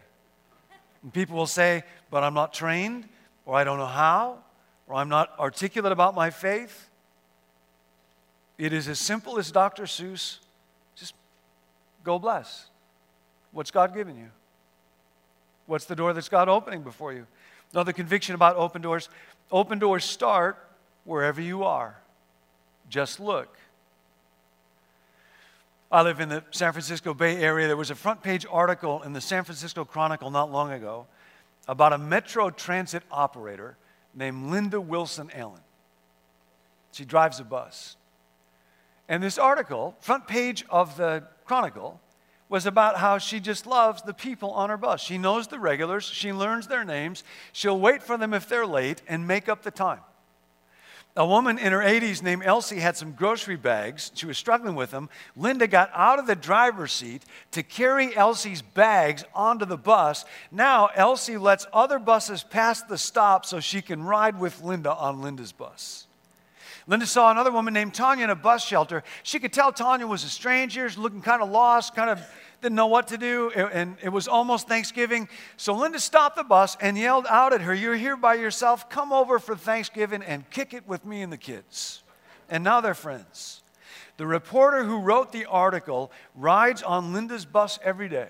And 1.03 1.13
people 1.13 1.37
will 1.37 1.45
say, 1.45 1.83
but 2.09 2.23
I'm 2.23 2.33
not 2.33 2.53
trained, 2.53 3.07
or 3.45 3.55
I 3.55 3.63
don't 3.63 3.77
know 3.77 3.85
how, 3.85 4.39
or 4.87 4.95
I'm 4.95 5.09
not 5.09 5.37
articulate 5.39 5.91
about 5.91 6.15
my 6.15 6.29
faith. 6.31 6.89
It 8.57 8.73
is 8.73 8.87
as 8.87 8.99
simple 8.99 9.37
as 9.37 9.51
Dr. 9.51 9.83
Seuss. 9.83 10.39
Just 10.95 11.13
go 12.03 12.17
bless. 12.17 12.67
What's 13.51 13.71
God 13.71 13.93
giving 13.93 14.17
you? 14.17 14.29
What's 15.67 15.85
the 15.85 15.95
door 15.95 16.13
that's 16.13 16.29
God 16.29 16.49
opening 16.49 16.81
before 16.81 17.13
you? 17.13 17.27
Another 17.71 17.93
conviction 17.93 18.33
about 18.33 18.55
open 18.55 18.81
doors. 18.81 19.09
Open 19.51 19.77
doors 19.77 20.03
start 20.03 20.66
wherever 21.07 21.41
you 21.41 21.63
are. 21.63 21.97
Just 22.89 23.19
look. 23.19 23.57
I 25.89 26.01
live 26.01 26.19
in 26.19 26.27
the 26.29 26.43
San 26.51 26.73
Francisco 26.73 27.13
Bay 27.13 27.37
Area. 27.37 27.67
There 27.67 27.77
was 27.77 27.91
a 27.91 27.95
front 27.95 28.21
page 28.21 28.45
article 28.51 29.01
in 29.03 29.13
the 29.13 29.21
San 29.21 29.45
Francisco 29.45 29.85
Chronicle 29.85 30.29
not 30.29 30.51
long 30.51 30.71
ago 30.71 31.07
about 31.67 31.93
a 31.93 31.97
Metro 31.97 32.49
Transit 32.49 33.03
operator 33.09 33.77
named 34.13 34.51
Linda 34.51 34.81
Wilson 34.81 35.31
Allen. 35.33 35.61
She 36.91 37.05
drives 37.05 37.39
a 37.39 37.45
bus. 37.45 37.95
And 39.07 39.23
this 39.23 39.37
article, 39.37 39.95
front 40.01 40.27
page 40.27 40.65
of 40.69 40.97
the 40.97 41.23
Chronicle 41.45 42.01
was 42.49 42.65
about 42.65 42.97
how 42.97 43.17
she 43.17 43.39
just 43.39 43.65
loves 43.65 44.01
the 44.01 44.13
people 44.13 44.51
on 44.51 44.69
her 44.69 44.77
bus. 44.77 45.01
She 45.01 45.17
knows 45.17 45.47
the 45.47 45.59
regulars, 45.59 46.05
she 46.05 46.33
learns 46.33 46.67
their 46.67 46.83
names, 46.83 47.23
she'll 47.53 47.79
wait 47.79 48.03
for 48.03 48.17
them 48.17 48.33
if 48.33 48.49
they're 48.49 48.65
late 48.65 49.01
and 49.07 49.27
make 49.27 49.47
up 49.47 49.63
the 49.63 49.71
time. 49.71 49.99
A 51.17 51.25
woman 51.25 51.57
in 51.57 51.73
her 51.73 51.79
80s 51.79 52.21
named 52.21 52.43
Elsie 52.45 52.79
had 52.79 52.95
some 52.95 53.13
grocery 53.13 53.55
bags. 53.55 54.11
She 54.13 54.27
was 54.27 54.37
struggling 54.37 54.75
with 54.75 54.91
them. 54.91 55.09
Linda 55.35 55.67
got 55.67 55.89
out 55.95 56.19
of 56.19 56.27
the 56.27 56.35
driver's 56.35 56.91
seat 56.91 57.23
to 57.51 57.63
carry 57.63 58.15
Elsie's 58.15 58.61
bags 58.61 59.23
onto 59.33 59.65
the 59.65 59.77
bus. 59.77 60.25
Now, 60.51 60.89
Elsie 60.93 61.37
lets 61.37 61.65
other 61.73 61.97
buses 61.97 62.43
pass 62.43 62.83
the 62.83 62.99
stop 62.99 63.47
so 63.47 63.59
she 63.59 63.81
can 63.81 64.03
ride 64.03 64.39
with 64.39 64.61
Linda 64.61 64.93
on 64.93 65.23
Linda's 65.23 65.51
bus. 65.51 66.05
Linda 66.85 67.07
saw 67.07 67.31
another 67.31 67.51
woman 67.51 67.73
named 67.73 67.95
Tanya 67.95 68.25
in 68.25 68.29
a 68.29 68.35
bus 68.35 68.63
shelter. 68.63 69.03
She 69.23 69.39
could 69.39 69.51
tell 69.51 69.71
Tanya 69.71 70.05
was 70.05 70.23
a 70.23 70.29
stranger, 70.29 70.87
looking 70.97 71.23
kind 71.23 71.41
of 71.41 71.49
lost, 71.49 71.95
kind 71.95 72.11
of 72.11 72.21
didn't 72.61 72.75
know 72.75 72.87
what 72.87 73.07
to 73.09 73.17
do, 73.17 73.51
and 73.51 73.97
it 74.01 74.09
was 74.09 74.27
almost 74.27 74.67
Thanksgiving. 74.67 75.29
So 75.57 75.73
Linda 75.73 75.99
stopped 75.99 76.35
the 76.35 76.43
bus 76.43 76.75
and 76.81 76.97
yelled 76.97 77.25
out 77.29 77.53
at 77.53 77.61
her, 77.61 77.73
You're 77.73 77.95
here 77.95 78.17
by 78.17 78.35
yourself. 78.35 78.89
Come 78.89 79.13
over 79.13 79.39
for 79.39 79.55
Thanksgiving 79.55 80.23
and 80.23 80.49
kick 80.49 80.73
it 80.73 80.87
with 80.87 81.05
me 81.05 81.21
and 81.21 81.31
the 81.31 81.37
kids. 81.37 82.03
And 82.49 82.63
now 82.63 82.81
they're 82.81 82.93
friends. 82.93 83.61
The 84.17 84.25
reporter 84.25 84.83
who 84.83 84.99
wrote 84.99 85.31
the 85.31 85.45
article 85.45 86.11
rides 86.33 86.81
on 86.81 87.13
Linda's 87.13 87.45
bus 87.45 87.77
every 87.83 88.09
day. 88.09 88.29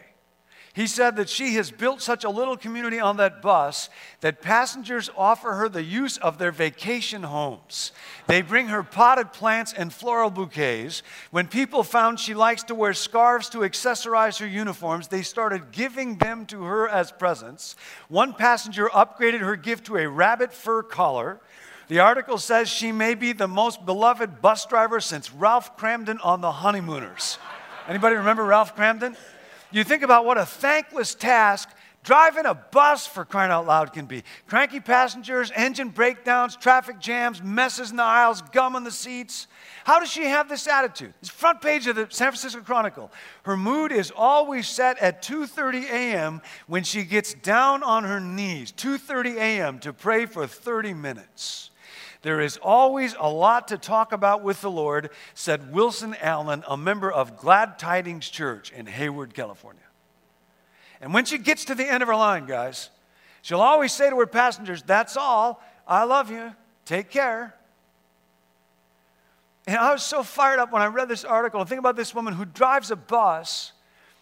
He 0.77 0.86
said 0.86 1.15
that 1.15 1.27
she 1.27 1.55
has 1.55 1.72
built 1.72 2.03
such 2.03 2.24
a 2.24 2.29
little 2.29 2.55
community 2.55 3.00
on 3.00 3.17
that 3.17 3.41
bus 3.41 3.89
that 4.22 4.43
passengers 4.43 5.10
offer 5.17 5.53
her 5.53 5.67
the 5.67 5.81
use 5.81 6.17
of 6.17 6.38
their 6.38 6.51
vacation 6.51 7.24
homes. 7.24 7.91
They 8.27 8.43
bring 8.43 8.67
her 8.67 8.84
potted 8.84 9.34
plants 9.34 9.74
and 9.74 9.91
floral 9.91 10.29
bouquets. 10.29 11.01
When 11.31 11.48
people 11.48 11.81
found 11.81 12.19
she 12.19 12.36
likes 12.36 12.62
to 12.65 12.75
wear 12.75 12.93
scarves 12.93 13.50
to 13.50 13.62
accessorize 13.62 14.38
her 14.38 14.46
uniforms, 14.46 15.07
they 15.07 15.24
started 15.24 15.72
giving 15.72 16.19
them 16.19 16.46
to 16.46 16.65
her 16.65 16.88
as 16.88 17.12
presents. 17.12 17.75
One 18.07 18.34
passenger 18.34 18.88
upgraded 18.89 19.39
her 19.39 19.55
gift 19.55 19.88
to 19.88 19.98
a 19.98 20.07
rabbit 20.07 20.53
fur 20.53 20.84
collar. 20.84 21.39
The 21.88 22.01
article 22.01 22.38
says 22.38 22.69
she 22.69 22.91
may 22.91 23.15
be 23.15 23.34
the 23.34 23.48
most 23.48 23.84
beloved 23.84 24.43
bus 24.43 24.67
driver 24.67 25.00
since 25.00 25.34
Ralph 25.34 25.75
Kramden 25.75 26.19
on 26.24 26.41
The 26.41 26.51
Honeymooners. 26.51 27.39
Anybody 27.88 28.17
remember 28.17 28.43
Ralph 28.43 28.75
Kramden? 28.75 29.15
You 29.77 29.84
think 29.84 30.01
about 30.01 30.25
what 30.25 30.39
a 30.39 30.46
thankless 30.46 31.13
task 31.13 31.69
driving 32.03 32.48
a 32.48 32.55
bus 32.55 33.05
for 33.05 33.24
crying 33.24 33.51
out 33.51 33.67
loud 33.67 33.93
can 33.93 34.07
be. 34.07 34.24
Cranky 34.48 34.79
passengers, 34.79 35.51
engine 35.53 35.89
breakdowns, 35.89 36.55
traffic 36.55 37.00
jams, 37.00 37.43
messes 37.43 37.91
in 37.91 37.98
the 37.98 38.03
aisles, 38.03 38.41
gum 38.53 38.75
on 38.75 38.84
the 38.84 38.91
seats. 38.91 39.46
How 39.84 40.00
does 40.00 40.10
she 40.10 40.24
have 40.24 40.50
this 40.50 40.67
attitude? 40.67 41.13
It's 41.22 41.29
front 41.29 41.62
page 41.62 41.86
of 41.86 41.96
the 41.96 42.07
San 42.10 42.31
Francisco 42.31 42.62
Chronicle. 42.62 43.12
Her 43.43 43.55
mood 43.55 43.91
is 43.91 44.12
always 44.15 44.67
set 44.67 44.98
at 44.98 45.22
2:30 45.22 45.84
a.m. 45.91 46.41
when 46.65 46.84
she 46.84 47.03
gets 47.03 47.36
down 47.36 47.84
on 47.84 48.03
her 48.03 48.19
knees, 48.19 48.72
2:30 48.72 49.36
a.m. 49.36 49.79
to 49.79 49.93
pray 49.93 50.25
for 50.25 50.48
30 50.48 50.96
minutes. 50.96 51.69
There 52.21 52.41
is 52.41 52.57
always 52.57 53.15
a 53.19 53.29
lot 53.29 53.67
to 53.69 53.77
talk 53.77 54.12
about 54.12 54.43
with 54.43 54.62
the 54.62 54.71
Lord, 54.71 55.09
said 55.33 55.71
Wilson 55.71 56.15
Allen, 56.19 56.63
a 56.67 56.77
member 56.77 57.12
of 57.12 57.38
Glad 57.38 57.77
Tidings 57.77 58.27
Church 58.29 58.71
in 58.71 58.86
Hayward, 58.86 59.33
California. 59.33 59.83
And 61.00 61.13
when 61.13 61.25
she 61.25 61.38
gets 61.38 61.65
to 61.65 61.75
the 61.75 61.86
end 61.86 62.01
of 62.01 62.09
her 62.09 62.15
line, 62.15 62.45
guys, 62.45 62.89
she'll 63.41 63.62
always 63.62 63.93
say 63.93 64.09
to 64.09 64.17
her 64.17 64.25
passengers, 64.25 64.81
That's 64.81 65.15
all. 65.15 65.62
I 65.88 66.03
love 66.03 66.31
you. 66.31 66.53
Take 66.86 67.09
care. 67.09 67.53
And 69.67 69.75
I 69.75 69.91
was 69.91 70.03
so 70.03 70.24
fired 70.24 70.59
up 70.59 70.71
when 70.71 70.81
I 70.81 70.88
read 70.88 71.09
this 71.09 71.25
article. 71.25 71.63
Think 71.65 71.79
about 71.79 71.97
this 71.97 72.15
woman 72.15 72.33
who 72.33 72.45
drives 72.45 72.89
a 72.89 72.95
bus. 72.95 73.74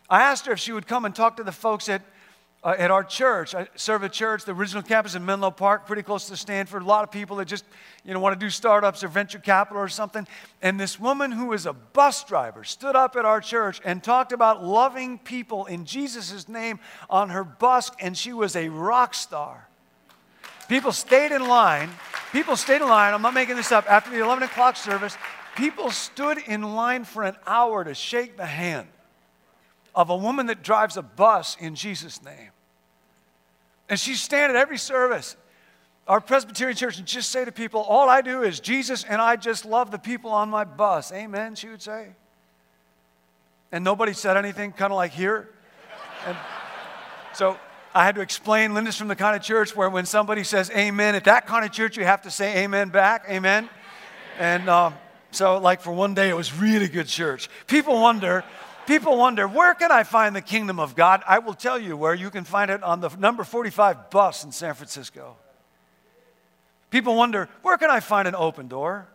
I 0.09 0.23
asked 0.23 0.47
her 0.47 0.53
if 0.53 0.59
she 0.59 0.71
would 0.71 0.87
come 0.87 1.05
and 1.05 1.15
talk 1.15 1.37
to 1.37 1.43
the 1.43 1.51
folks 1.51 1.87
at 1.87 2.01
uh, 2.65 2.73
at 2.79 2.89
our 2.89 3.03
church. 3.03 3.53
I 3.53 3.67
serve 3.75 4.01
a 4.01 4.09
church, 4.09 4.43
the 4.43 4.53
original 4.53 4.81
campus 4.81 5.13
in 5.13 5.23
Menlo 5.23 5.51
Park, 5.51 5.85
pretty 5.85 6.01
close 6.01 6.27
to 6.29 6.35
Stanford. 6.35 6.81
A 6.81 6.85
lot 6.85 7.03
of 7.03 7.11
people 7.11 7.37
that 7.37 7.45
just, 7.45 7.63
you 8.03 8.11
know, 8.11 8.19
want 8.19 8.37
to 8.37 8.43
do 8.43 8.49
startups 8.49 9.03
or 9.03 9.07
venture 9.07 9.37
capital 9.37 9.81
or 9.81 9.87
something. 9.87 10.27
And 10.63 10.79
this 10.79 10.99
woman 10.99 11.31
who 11.31 11.53
is 11.53 11.67
a 11.67 11.73
bus 11.73 12.23
driver 12.23 12.63
stood 12.63 12.95
up 12.95 13.15
at 13.15 13.23
our 13.23 13.39
church 13.39 13.79
and 13.85 14.03
talked 14.03 14.31
about 14.31 14.63
loving 14.63 15.19
people 15.19 15.65
in 15.67 15.85
Jesus' 15.85 16.49
name 16.49 16.79
on 17.07 17.29
her 17.29 17.43
bus, 17.43 17.91
and 17.99 18.17
she 18.17 18.33
was 18.33 18.55
a 18.55 18.67
rock 18.69 19.13
star. 19.13 19.67
People 20.67 20.91
stayed 20.91 21.31
in 21.31 21.47
line. 21.47 21.91
People 22.31 22.55
stayed 22.55 22.81
in 22.81 22.89
line. 22.89 23.13
I'm 23.13 23.21
not 23.21 23.35
making 23.35 23.57
this 23.57 23.71
up. 23.71 23.85
After 23.87 24.09
the 24.09 24.23
11 24.23 24.41
o'clock 24.41 24.75
service, 24.75 25.15
people 25.55 25.91
stood 25.91 26.39
in 26.39 26.63
line 26.63 27.03
for 27.03 27.21
an 27.21 27.35
hour 27.45 27.83
to 27.83 27.93
shake 27.93 28.37
the 28.37 28.47
hand 28.47 28.87
of 29.93 30.09
a 30.09 30.17
woman 30.17 30.47
that 30.47 30.63
drives 30.63 30.97
a 30.97 31.03
bus 31.03 31.55
in 31.59 31.75
Jesus' 31.75 32.23
name. 32.23 32.49
And 33.89 33.99
she'd 33.99 34.15
stand 34.15 34.51
at 34.51 34.55
every 34.55 34.77
service, 34.77 35.35
our 36.07 36.19
Presbyterian 36.19 36.75
church, 36.75 36.97
and 36.97 37.05
just 37.05 37.29
say 37.29 37.45
to 37.45 37.51
people, 37.51 37.81
All 37.81 38.09
I 38.09 38.21
do 38.21 38.41
is 38.41 38.59
Jesus, 38.59 39.03
and 39.03 39.21
I 39.21 39.35
just 39.35 39.65
love 39.65 39.91
the 39.91 39.99
people 39.99 40.31
on 40.31 40.49
my 40.49 40.63
bus. 40.63 41.11
Amen, 41.11 41.55
she 41.55 41.69
would 41.69 41.81
say. 41.81 42.09
And 43.71 43.83
nobody 43.83 44.13
said 44.13 44.37
anything, 44.37 44.71
kind 44.71 44.91
of 44.91 44.97
like 44.97 45.11
here. 45.11 45.49
And 46.25 46.37
so 47.33 47.57
I 47.93 48.03
had 48.03 48.15
to 48.15 48.21
explain 48.21 48.73
Linda's 48.73 48.97
from 48.97 49.07
the 49.07 49.15
kind 49.15 49.35
of 49.35 49.41
church 49.41 49.75
where 49.75 49.89
when 49.89 50.05
somebody 50.05 50.43
says 50.43 50.69
amen, 50.71 51.15
at 51.15 51.25
that 51.25 51.45
kind 51.45 51.65
of 51.65 51.71
church, 51.71 51.97
you 51.97 52.03
have 52.03 52.23
to 52.23 52.31
say 52.31 52.63
amen 52.63 52.89
back. 52.89 53.25
Amen. 53.29 53.69
And 54.39 54.69
um, 54.69 54.95
so, 55.31 55.57
like, 55.59 55.81
for 55.81 55.91
one 55.91 56.13
day, 56.13 56.29
it 56.29 56.35
was 56.35 56.53
really 56.53 56.87
good 56.87 57.07
church. 57.07 57.49
People 57.67 58.01
wonder, 58.01 58.43
People 58.87 59.17
wonder, 59.17 59.47
where 59.47 59.73
can 59.73 59.91
I 59.91 60.03
find 60.03 60.35
the 60.35 60.41
kingdom 60.41 60.79
of 60.79 60.95
God? 60.95 61.23
I 61.27 61.39
will 61.39 61.53
tell 61.53 61.79
you 61.79 61.97
where 61.97 62.13
you 62.13 62.29
can 62.29 62.43
find 62.43 62.69
it 62.69 62.83
on 62.83 63.01
the 63.01 63.09
number 63.17 63.43
45 63.43 64.09
bus 64.09 64.43
in 64.43 64.51
San 64.51 64.73
Francisco. 64.75 65.37
People 66.91 67.15
wonder, 67.15 67.49
where 67.63 67.77
can 67.77 67.89
I 67.89 67.99
find 67.99 68.27
an 68.27 68.35
open 68.35 68.67
door? 68.67 69.07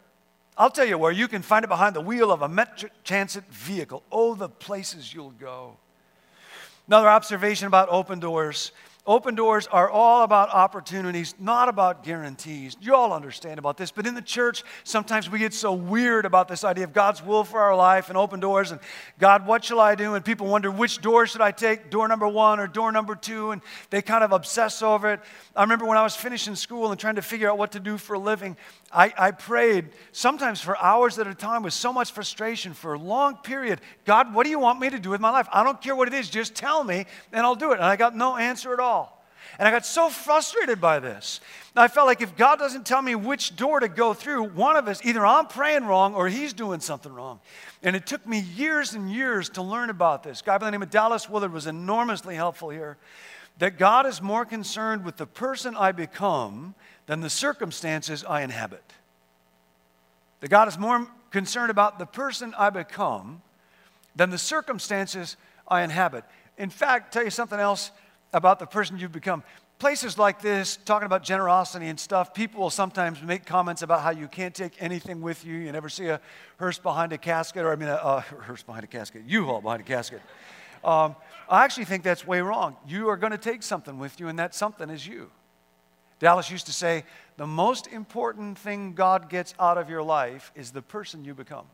I'll 0.58 0.70
tell 0.70 0.84
you 0.84 0.98
where 0.98 1.12
you 1.12 1.28
can 1.28 1.42
find 1.42 1.64
it 1.64 1.68
behind 1.68 1.94
the 1.94 2.00
wheel 2.00 2.32
of 2.32 2.42
a 2.42 2.48
Met 2.48 2.84
Transit 3.04 3.44
vehicle. 3.44 4.02
Oh, 4.10 4.34
the 4.34 4.48
places 4.48 5.14
you'll 5.14 5.30
go. 5.30 5.76
Another 6.88 7.08
observation 7.08 7.68
about 7.68 7.88
open 7.90 8.18
doors 8.18 8.72
Open 9.06 9.34
doors 9.34 9.66
are 9.66 9.88
all 9.88 10.24
about 10.24 10.50
opportunities, 10.50 11.34
not 11.38 11.70
about 11.70 12.04
guarantees. 12.04 12.76
You 12.82 12.94
all 12.94 13.14
understand 13.14 13.58
about 13.58 13.78
this, 13.78 13.90
but 13.90 14.06
in 14.06 14.14
the 14.14 14.20
church, 14.20 14.62
sometimes 14.84 15.30
we 15.30 15.38
get 15.38 15.54
so 15.54 15.72
weird 15.72 16.26
about 16.26 16.48
this 16.48 16.64
idea 16.64 16.84
of 16.84 16.92
God's 16.92 17.22
will 17.22 17.42
for 17.42 17.60
our 17.60 17.74
life 17.74 18.10
and 18.10 18.18
open 18.18 18.40
doors 18.40 18.72
and 18.72 18.80
God, 19.18 19.46
what 19.46 19.64
shall 19.64 19.80
I 19.80 19.94
do? 19.94 20.14
And 20.14 20.24
people 20.24 20.48
wonder 20.48 20.70
which 20.70 21.00
door 21.00 21.26
should 21.26 21.40
I 21.40 21.50
take, 21.50 21.88
door 21.88 22.08
number 22.08 22.28
one 22.28 22.60
or 22.60 22.66
door 22.66 22.92
number 22.92 23.14
two, 23.14 23.52
and 23.52 23.62
they 23.88 24.02
kind 24.02 24.22
of 24.22 24.32
obsess 24.32 24.82
over 24.82 25.14
it. 25.14 25.20
I 25.56 25.62
remember 25.62 25.86
when 25.86 25.96
I 25.96 26.02
was 26.02 26.14
finishing 26.14 26.54
school 26.54 26.90
and 26.90 27.00
trying 27.00 27.16
to 27.16 27.22
figure 27.22 27.50
out 27.50 27.56
what 27.56 27.72
to 27.72 27.80
do 27.80 27.96
for 27.96 28.14
a 28.14 28.18
living, 28.18 28.54
I, 28.92 29.14
I 29.16 29.30
prayed 29.30 29.88
sometimes 30.12 30.60
for 30.60 30.76
hours 30.76 31.18
at 31.18 31.26
a 31.26 31.34
time 31.34 31.62
with 31.62 31.72
so 31.72 31.90
much 31.90 32.12
frustration 32.12 32.74
for 32.74 32.94
a 32.94 32.98
long 32.98 33.36
period. 33.36 33.80
God, 34.04 34.34
what 34.34 34.44
do 34.44 34.50
you 34.50 34.58
want 34.58 34.78
me 34.78 34.90
to 34.90 34.98
do 34.98 35.08
with 35.08 35.22
my 35.22 35.30
life? 35.30 35.48
I 35.52 35.64
don't 35.64 35.80
care 35.80 35.96
what 35.96 36.06
it 36.06 36.14
is, 36.14 36.28
just 36.28 36.54
tell 36.54 36.84
me 36.84 37.06
and 37.32 37.46
I'll 37.46 37.54
do 37.54 37.72
it. 37.72 37.76
And 37.76 37.84
I 37.84 37.96
got 37.96 38.14
no 38.14 38.36
answer 38.36 38.74
at 38.74 38.80
all. 38.80 38.99
And 39.60 39.68
I 39.68 39.72
got 39.72 39.84
so 39.84 40.08
frustrated 40.08 40.80
by 40.80 41.00
this. 41.00 41.38
I 41.76 41.86
felt 41.88 42.06
like 42.06 42.22
if 42.22 42.34
God 42.34 42.58
doesn't 42.58 42.86
tell 42.86 43.02
me 43.02 43.14
which 43.14 43.56
door 43.56 43.78
to 43.78 43.88
go 43.88 44.14
through, 44.14 44.44
one 44.44 44.74
of 44.74 44.88
us, 44.88 45.04
either 45.04 45.24
I'm 45.24 45.48
praying 45.48 45.84
wrong 45.84 46.14
or 46.14 46.28
he's 46.28 46.54
doing 46.54 46.80
something 46.80 47.12
wrong. 47.12 47.40
And 47.82 47.94
it 47.94 48.06
took 48.06 48.26
me 48.26 48.40
years 48.40 48.94
and 48.94 49.12
years 49.12 49.50
to 49.50 49.62
learn 49.62 49.90
about 49.90 50.22
this. 50.22 50.40
A 50.40 50.44
guy 50.44 50.56
by 50.56 50.64
the 50.64 50.70
name 50.70 50.82
of 50.82 50.88
Dallas 50.88 51.28
Willard 51.28 51.52
was 51.52 51.66
enormously 51.66 52.36
helpful 52.36 52.70
here. 52.70 52.96
That 53.58 53.76
God 53.76 54.06
is 54.06 54.22
more 54.22 54.46
concerned 54.46 55.04
with 55.04 55.18
the 55.18 55.26
person 55.26 55.76
I 55.76 55.92
become 55.92 56.74
than 57.04 57.20
the 57.20 57.28
circumstances 57.28 58.24
I 58.24 58.40
inhabit. 58.40 58.94
That 60.40 60.48
God 60.48 60.68
is 60.68 60.78
more 60.78 61.06
concerned 61.32 61.70
about 61.70 61.98
the 61.98 62.06
person 62.06 62.54
I 62.56 62.70
become 62.70 63.42
than 64.16 64.30
the 64.30 64.38
circumstances 64.38 65.36
I 65.68 65.82
inhabit. 65.82 66.24
In 66.56 66.70
fact, 66.70 67.12
tell 67.12 67.24
you 67.24 67.30
something 67.30 67.60
else 67.60 67.90
about 68.32 68.58
the 68.58 68.66
person 68.66 68.98
you've 68.98 69.12
become. 69.12 69.42
Places 69.78 70.18
like 70.18 70.42
this, 70.42 70.76
talking 70.76 71.06
about 71.06 71.22
generosity 71.22 71.86
and 71.86 71.98
stuff, 71.98 72.34
people 72.34 72.60
will 72.60 72.70
sometimes 72.70 73.22
make 73.22 73.46
comments 73.46 73.80
about 73.80 74.02
how 74.02 74.10
you 74.10 74.28
can't 74.28 74.54
take 74.54 74.74
anything 74.78 75.22
with 75.22 75.44
you. 75.44 75.54
You 75.54 75.72
never 75.72 75.88
see 75.88 76.08
a 76.08 76.20
hearse 76.58 76.78
behind 76.78 77.12
a 77.14 77.18
casket, 77.18 77.64
or 77.64 77.72
I 77.72 77.76
mean, 77.76 77.88
a, 77.88 77.94
a 77.94 78.20
hearse 78.20 78.62
behind 78.62 78.84
a 78.84 78.86
casket, 78.86 79.22
U-Haul 79.26 79.62
behind 79.62 79.80
a 79.80 79.84
casket. 79.84 80.20
Um, 80.84 81.16
I 81.48 81.64
actually 81.64 81.86
think 81.86 82.02
that's 82.02 82.26
way 82.26 82.42
wrong. 82.42 82.76
You 82.86 83.08
are 83.08 83.16
going 83.16 83.32
to 83.32 83.38
take 83.38 83.62
something 83.62 83.98
with 83.98 84.20
you, 84.20 84.28
and 84.28 84.38
that 84.38 84.54
something 84.54 84.90
is 84.90 85.06
you. 85.06 85.30
Dallas 86.18 86.50
used 86.50 86.66
to 86.66 86.72
say, 86.72 87.04
the 87.38 87.46
most 87.46 87.86
important 87.86 88.58
thing 88.58 88.92
God 88.92 89.30
gets 89.30 89.54
out 89.58 89.78
of 89.78 89.88
your 89.88 90.02
life 90.02 90.52
is 90.54 90.72
the 90.72 90.82
person 90.82 91.24
you 91.24 91.32
become. 91.32 91.64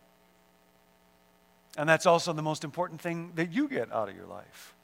And 1.77 1.89
that's 1.89 2.07
also 2.07 2.33
the 2.33 2.43
most 2.43 2.63
important 2.63 3.01
thing 3.01 3.33
that 3.35 3.53
you 3.53 3.69
get 3.69 3.93
out 3.93 4.09
of 4.09 4.15
your 4.15 4.27
life. 4.27 4.76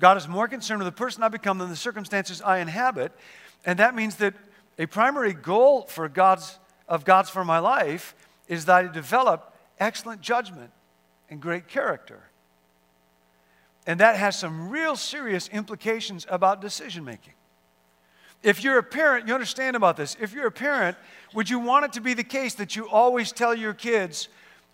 God 0.00 0.16
is 0.16 0.26
more 0.26 0.48
concerned 0.48 0.80
with 0.80 0.86
the 0.86 0.98
person 0.98 1.22
I 1.22 1.28
become 1.28 1.58
than 1.58 1.68
the 1.68 1.76
circumstances 1.76 2.42
I 2.42 2.58
inhabit. 2.58 3.12
And 3.64 3.78
that 3.78 3.94
means 3.94 4.16
that 4.16 4.34
a 4.78 4.86
primary 4.86 5.32
goal 5.32 5.82
for 5.82 6.08
God's, 6.08 6.58
of 6.88 7.04
God's 7.04 7.30
for 7.30 7.44
my 7.44 7.58
life 7.58 8.14
is 8.48 8.64
that 8.64 8.84
I 8.84 8.92
develop 8.92 9.54
excellent 9.78 10.20
judgment 10.20 10.70
and 11.30 11.40
great 11.40 11.68
character. 11.68 12.22
And 13.86 14.00
that 14.00 14.16
has 14.16 14.38
some 14.38 14.68
real 14.70 14.96
serious 14.96 15.48
implications 15.48 16.26
about 16.28 16.60
decision 16.60 17.04
making. 17.04 17.34
If 18.42 18.62
you're 18.62 18.78
a 18.78 18.82
parent, 18.82 19.26
you 19.26 19.34
understand 19.34 19.74
about 19.76 19.96
this. 19.96 20.16
If 20.20 20.34
you're 20.34 20.46
a 20.46 20.52
parent, 20.52 20.96
would 21.32 21.48
you 21.48 21.58
want 21.58 21.86
it 21.86 21.92
to 21.94 22.00
be 22.00 22.12
the 22.14 22.24
case 22.24 22.54
that 22.54 22.76
you 22.76 22.88
always 22.88 23.32
tell 23.32 23.54
your 23.54 23.72
kids, 23.72 24.28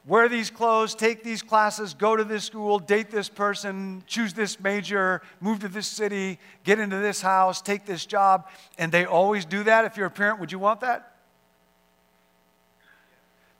wear 0.07 0.28
these 0.28 0.50
clothes, 0.50 0.95
take 0.95 1.23
these 1.23 1.42
classes, 1.42 1.95
go 1.95 2.16
to 2.16 2.25
this 2.25 2.45
school, 2.45 2.78
date 2.78 3.11
this 3.11 3.28
person, 3.28 4.02
choose 4.07 4.33
this 4.33 4.59
major, 4.61 5.23
move 5.40 5.61
to 5.61 5.69
this 5.69 5.87
city, 5.87 6.38
get 6.64 6.78
into 6.78 6.97
this 6.97 7.21
house, 7.21 7.61
take 7.61 7.85
this 7.85 8.07
job, 8.07 8.49
and 8.78 8.90
they 8.90 9.04
always 9.04 9.45
do 9.45 9.62
that? 9.64 9.85
If 9.85 9.97
you're 9.97 10.07
a 10.07 10.11
parent, 10.11 10.40
would 10.40 10.52
you 10.52 10.59
want 10.59 10.80
that? 10.80 11.16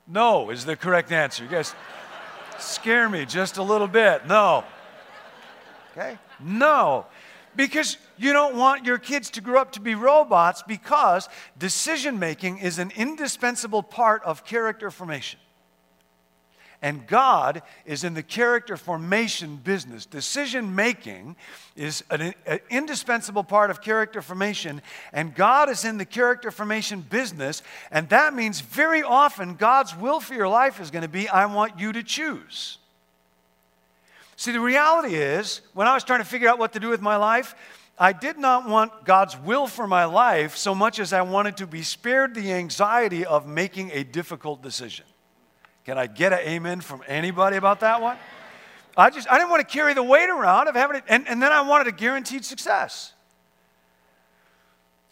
No 0.07 0.49
is 0.49 0.65
the 0.65 0.75
correct 0.75 1.11
answer. 1.11 1.43
You 1.43 1.49
guys 1.49 1.73
scare 2.59 3.07
me 3.07 3.25
just 3.25 3.57
a 3.57 3.63
little 3.63 3.87
bit. 3.87 4.27
No. 4.27 4.63
Okay? 5.91 6.17
No. 6.39 7.05
Because 7.55 7.97
you 8.17 8.33
don't 8.33 8.55
want 8.55 8.85
your 8.85 8.97
kids 8.97 9.29
to 9.31 9.41
grow 9.41 9.59
up 9.59 9.73
to 9.73 9.81
be 9.81 9.95
robots 9.95 10.63
because 10.63 11.27
decision 11.57 12.17
making 12.17 12.59
is 12.59 12.79
an 12.79 12.91
indispensable 12.95 13.83
part 13.83 14.23
of 14.23 14.45
character 14.45 14.89
formation. 14.89 15.39
And 16.83 17.05
God 17.05 17.61
is 17.85 18.03
in 18.03 18.15
the 18.15 18.23
character 18.23 18.75
formation 18.75 19.57
business. 19.57 20.07
Decision 20.07 20.73
making 20.73 21.35
is 21.75 22.03
an, 22.09 22.33
an, 22.47 22.59
indispensable 22.71 23.43
part 23.43 23.69
of 23.69 23.81
character 23.81 24.21
formation, 24.21 24.81
and 25.13 25.35
God 25.35 25.69
is 25.69 25.85
in 25.85 25.99
the 25.99 26.05
character 26.05 26.49
formation 26.49 27.01
business. 27.01 27.61
And 27.91 28.09
that 28.09 28.33
means 28.33 28.61
very 28.61 29.03
often 29.03 29.55
God's 29.55 29.95
will 29.95 30.19
for 30.19 30.33
your 30.33 30.47
life 30.47 30.79
is 30.79 30.89
going 30.89 31.03
to 31.03 31.07
be 31.07 31.29
I 31.29 31.45
want 31.45 31.79
you 31.79 31.91
to 31.91 32.01
choose. 32.01 32.79
See, 34.35 34.51
the 34.51 34.59
reality 34.59 35.13
is, 35.13 35.61
when 35.75 35.85
I 35.85 35.93
was 35.93 36.03
trying 36.03 36.21
to 36.21 36.25
figure 36.25 36.49
out 36.49 36.57
what 36.57 36.73
to 36.73 36.79
do 36.79 36.89
with 36.89 37.01
my 37.01 37.15
life, 37.15 37.53
I 37.99 38.11
did 38.11 38.39
not 38.39 38.67
want 38.67 39.05
God's 39.05 39.37
will 39.37 39.67
for 39.67 39.85
my 39.85 40.05
life 40.05 40.57
so 40.57 40.73
much 40.73 40.99
as 40.99 41.13
I 41.13 41.21
wanted 41.21 41.57
to 41.57 41.67
be 41.67 41.83
spared 41.83 42.33
the 42.33 42.51
anxiety 42.53 43.23
of 43.23 43.45
making 43.45 43.91
a 43.91 44.03
difficult 44.03 44.63
decision. 44.63 45.05
Can 45.85 45.97
I 45.97 46.07
get 46.07 46.33
an 46.33 46.39
amen 46.39 46.81
from 46.81 47.01
anybody 47.07 47.57
about 47.57 47.79
that 47.79 48.01
one? 48.01 48.17
I 48.95 49.09
just 49.09 49.29
I 49.31 49.37
didn't 49.37 49.49
want 49.49 49.67
to 49.67 49.73
carry 49.73 49.93
the 49.93 50.03
weight 50.03 50.29
around 50.29 50.67
of 50.67 50.75
having 50.75 50.97
it, 50.97 51.03
and, 51.07 51.27
and 51.27 51.41
then 51.41 51.51
I 51.51 51.61
wanted 51.61 51.87
a 51.87 51.91
guaranteed 51.91 52.45
success. 52.45 53.13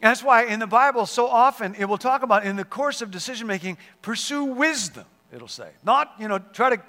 That's 0.02 0.24
why 0.24 0.46
in 0.46 0.60
the 0.60 0.68
Bible, 0.68 1.06
so 1.06 1.28
often 1.28 1.76
it 1.76 1.86
will 1.86 1.98
talk 1.98 2.24
about 2.24 2.46
in 2.46 2.56
the 2.56 2.64
course 2.64 3.02
of 3.02 3.12
decision 3.12 3.48
making, 3.48 3.78
pursue 4.02 4.46
wisdom, 4.46 5.06
it'll 5.34 5.48
say. 5.48 5.70
Not, 5.84 6.14
you 6.20 6.28
know, 6.28 6.40
try 6.40 6.76
to 6.76 6.82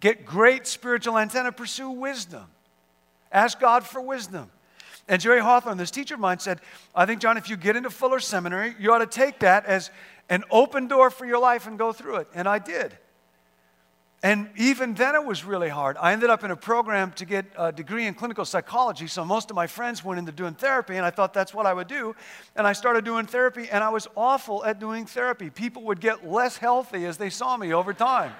Get 0.00 0.24
great 0.24 0.66
spiritual 0.66 1.18
antenna, 1.18 1.52
pursue 1.52 1.90
wisdom. 1.90 2.46
Ask 3.30 3.60
God 3.60 3.86
for 3.86 4.00
wisdom. 4.00 4.50
And 5.10 5.20
Jerry 5.20 5.40
Hawthorne, 5.40 5.76
this 5.76 5.90
teacher 5.90 6.14
of 6.14 6.20
mine, 6.20 6.38
said, 6.38 6.60
I 6.94 7.04
think, 7.04 7.20
John, 7.20 7.36
if 7.36 7.50
you 7.50 7.56
get 7.56 7.74
into 7.74 7.90
Fuller 7.90 8.20
Seminary, 8.20 8.76
you 8.78 8.92
ought 8.92 8.98
to 8.98 9.08
take 9.08 9.40
that 9.40 9.66
as 9.66 9.90
an 10.28 10.44
open 10.52 10.86
door 10.86 11.10
for 11.10 11.26
your 11.26 11.40
life 11.40 11.66
and 11.66 11.76
go 11.76 11.92
through 11.92 12.18
it. 12.18 12.28
And 12.32 12.48
I 12.48 12.60
did. 12.60 12.96
And 14.22 14.50
even 14.56 14.94
then, 14.94 15.16
it 15.16 15.24
was 15.24 15.44
really 15.44 15.68
hard. 15.68 15.96
I 15.98 16.12
ended 16.12 16.30
up 16.30 16.44
in 16.44 16.52
a 16.52 16.56
program 16.56 17.10
to 17.14 17.24
get 17.24 17.44
a 17.58 17.72
degree 17.72 18.06
in 18.06 18.14
clinical 18.14 18.44
psychology, 18.44 19.08
so 19.08 19.24
most 19.24 19.50
of 19.50 19.56
my 19.56 19.66
friends 19.66 20.04
went 20.04 20.20
into 20.20 20.30
doing 20.30 20.54
therapy, 20.54 20.94
and 20.96 21.04
I 21.04 21.10
thought 21.10 21.34
that's 21.34 21.52
what 21.52 21.66
I 21.66 21.74
would 21.74 21.88
do. 21.88 22.14
And 22.54 22.64
I 22.64 22.72
started 22.72 23.04
doing 23.04 23.26
therapy, 23.26 23.68
and 23.68 23.82
I 23.82 23.88
was 23.88 24.06
awful 24.16 24.64
at 24.64 24.78
doing 24.78 25.06
therapy. 25.06 25.50
People 25.50 25.82
would 25.84 26.00
get 26.00 26.24
less 26.24 26.56
healthy 26.56 27.04
as 27.04 27.16
they 27.16 27.30
saw 27.30 27.56
me 27.56 27.74
over 27.74 27.92
time 27.92 28.32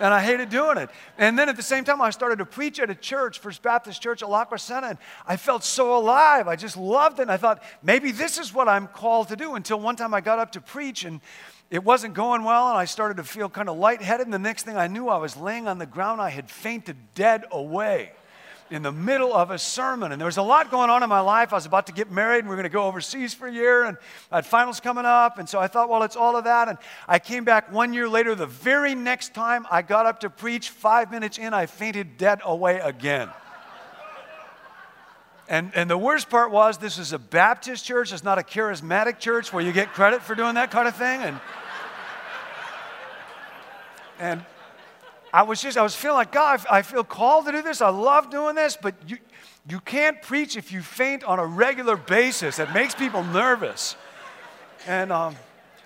and 0.00 0.12
I 0.12 0.20
hated 0.22 0.48
doing 0.48 0.78
it. 0.78 0.90
And 1.18 1.38
then 1.38 1.48
at 1.48 1.56
the 1.56 1.62
same 1.62 1.84
time, 1.84 2.00
I 2.00 2.10
started 2.10 2.38
to 2.38 2.46
preach 2.46 2.80
at 2.80 2.90
a 2.90 2.94
church, 2.94 3.38
First 3.38 3.62
Baptist 3.62 4.02
Church 4.02 4.22
at 4.22 4.30
La 4.30 4.44
Crescenta, 4.44 4.90
and 4.90 4.98
I 5.26 5.36
felt 5.36 5.62
so 5.62 5.96
alive. 5.96 6.48
I 6.48 6.56
just 6.56 6.76
loved 6.76 7.18
it. 7.18 7.22
And 7.22 7.32
I 7.32 7.36
thought, 7.36 7.62
maybe 7.82 8.10
this 8.10 8.38
is 8.38 8.52
what 8.52 8.68
I'm 8.68 8.86
called 8.86 9.28
to 9.28 9.36
do. 9.36 9.54
Until 9.54 9.78
one 9.78 9.96
time 9.96 10.14
I 10.14 10.20
got 10.20 10.38
up 10.38 10.52
to 10.52 10.60
preach, 10.60 11.04
and 11.04 11.20
it 11.70 11.84
wasn't 11.84 12.14
going 12.14 12.42
well, 12.42 12.68
and 12.68 12.78
I 12.78 12.86
started 12.86 13.18
to 13.18 13.24
feel 13.24 13.48
kind 13.48 13.68
of 13.68 13.76
lightheaded. 13.76 14.26
And 14.26 14.34
the 14.34 14.38
next 14.38 14.64
thing 14.64 14.76
I 14.76 14.86
knew, 14.86 15.08
I 15.08 15.18
was 15.18 15.36
laying 15.36 15.68
on 15.68 15.78
the 15.78 15.86
ground. 15.86 16.20
I 16.20 16.30
had 16.30 16.50
fainted 16.50 16.96
dead 17.14 17.44
away 17.50 18.12
in 18.70 18.82
the 18.82 18.92
middle 18.92 19.34
of 19.34 19.50
a 19.50 19.58
sermon. 19.58 20.12
And 20.12 20.20
there 20.20 20.26
was 20.26 20.36
a 20.36 20.42
lot 20.42 20.70
going 20.70 20.90
on 20.90 21.02
in 21.02 21.08
my 21.08 21.20
life. 21.20 21.52
I 21.52 21.56
was 21.56 21.66
about 21.66 21.86
to 21.86 21.92
get 21.92 22.10
married 22.10 22.38
and 22.38 22.48
we 22.48 22.54
are 22.54 22.56
going 22.56 22.62
to 22.64 22.70
go 22.70 22.84
overseas 22.84 23.34
for 23.34 23.48
a 23.48 23.52
year 23.52 23.84
and 23.84 23.96
I 24.30 24.36
had 24.36 24.46
finals 24.46 24.80
coming 24.80 25.04
up. 25.04 25.38
And 25.38 25.48
so 25.48 25.58
I 25.58 25.66
thought, 25.66 25.88
well, 25.88 26.04
it's 26.04 26.16
all 26.16 26.36
of 26.36 26.44
that. 26.44 26.68
And 26.68 26.78
I 27.08 27.18
came 27.18 27.44
back 27.44 27.72
one 27.72 27.92
year 27.92 28.08
later. 28.08 28.34
The 28.34 28.46
very 28.46 28.94
next 28.94 29.34
time 29.34 29.66
I 29.70 29.82
got 29.82 30.06
up 30.06 30.20
to 30.20 30.30
preach, 30.30 30.70
five 30.70 31.10
minutes 31.10 31.36
in, 31.36 31.52
I 31.52 31.66
fainted 31.66 32.16
dead 32.16 32.40
away 32.44 32.78
again. 32.78 33.28
And, 35.48 35.72
and 35.74 35.90
the 35.90 35.98
worst 35.98 36.30
part 36.30 36.52
was 36.52 36.78
this 36.78 36.96
is 36.96 37.12
a 37.12 37.18
Baptist 37.18 37.84
church. 37.84 38.12
It's 38.12 38.22
not 38.22 38.38
a 38.38 38.42
charismatic 38.42 39.18
church 39.18 39.52
where 39.52 39.64
you 39.64 39.72
get 39.72 39.92
credit 39.92 40.22
for 40.22 40.36
doing 40.36 40.54
that 40.54 40.70
kind 40.70 40.86
of 40.86 40.94
thing. 40.94 41.20
And, 41.22 41.40
and 44.20 44.44
I 45.32 45.42
was 45.44 45.62
just, 45.62 45.78
I 45.78 45.82
was 45.82 45.94
feeling 45.94 46.16
like, 46.16 46.32
God, 46.32 46.64
I 46.70 46.82
feel 46.82 47.04
called 47.04 47.46
to 47.46 47.52
do 47.52 47.62
this. 47.62 47.80
I 47.80 47.90
love 47.90 48.30
doing 48.30 48.56
this, 48.56 48.76
but 48.80 48.94
you, 49.06 49.18
you 49.68 49.80
can't 49.80 50.20
preach 50.22 50.56
if 50.56 50.72
you 50.72 50.82
faint 50.82 51.22
on 51.22 51.38
a 51.38 51.46
regular 51.46 51.96
basis. 51.96 52.58
It 52.58 52.72
makes 52.72 52.94
people 52.94 53.22
nervous. 53.22 53.96
And 54.86 55.12
um, 55.12 55.36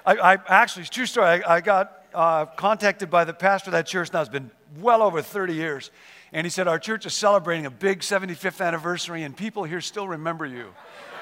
I, 0.07 0.15
I, 0.17 0.39
actually, 0.49 0.85
true 0.87 1.07
story. 1.07 1.27
I, 1.27 1.57
I 1.57 1.61
got 1.61 2.05
uh, 2.15 2.47
contacted 2.47 3.11
by 3.11 3.25
the 3.25 3.35
pastor 3.35 3.69
of 3.69 3.73
that 3.73 3.87
church. 3.87 4.13
Now 4.13 4.21
it's 4.21 4.31
been 4.31 4.51
well 4.81 5.03
over 5.03 5.21
30 5.21 5.55
years. 5.55 5.91
And 6.33 6.47
he 6.47 6.51
said, 6.51 6.67
Our 6.67 6.79
church 6.79 7.05
is 7.07 7.15
celebrating 7.15 7.67
a 7.67 7.71
big 7.71 8.01
75th 8.01 8.65
anniversary, 8.65 9.23
and 9.23 9.37
people 9.37 9.65
here 9.65 9.81
still 9.81 10.09
remember 10.09 10.47
you. 10.47 10.69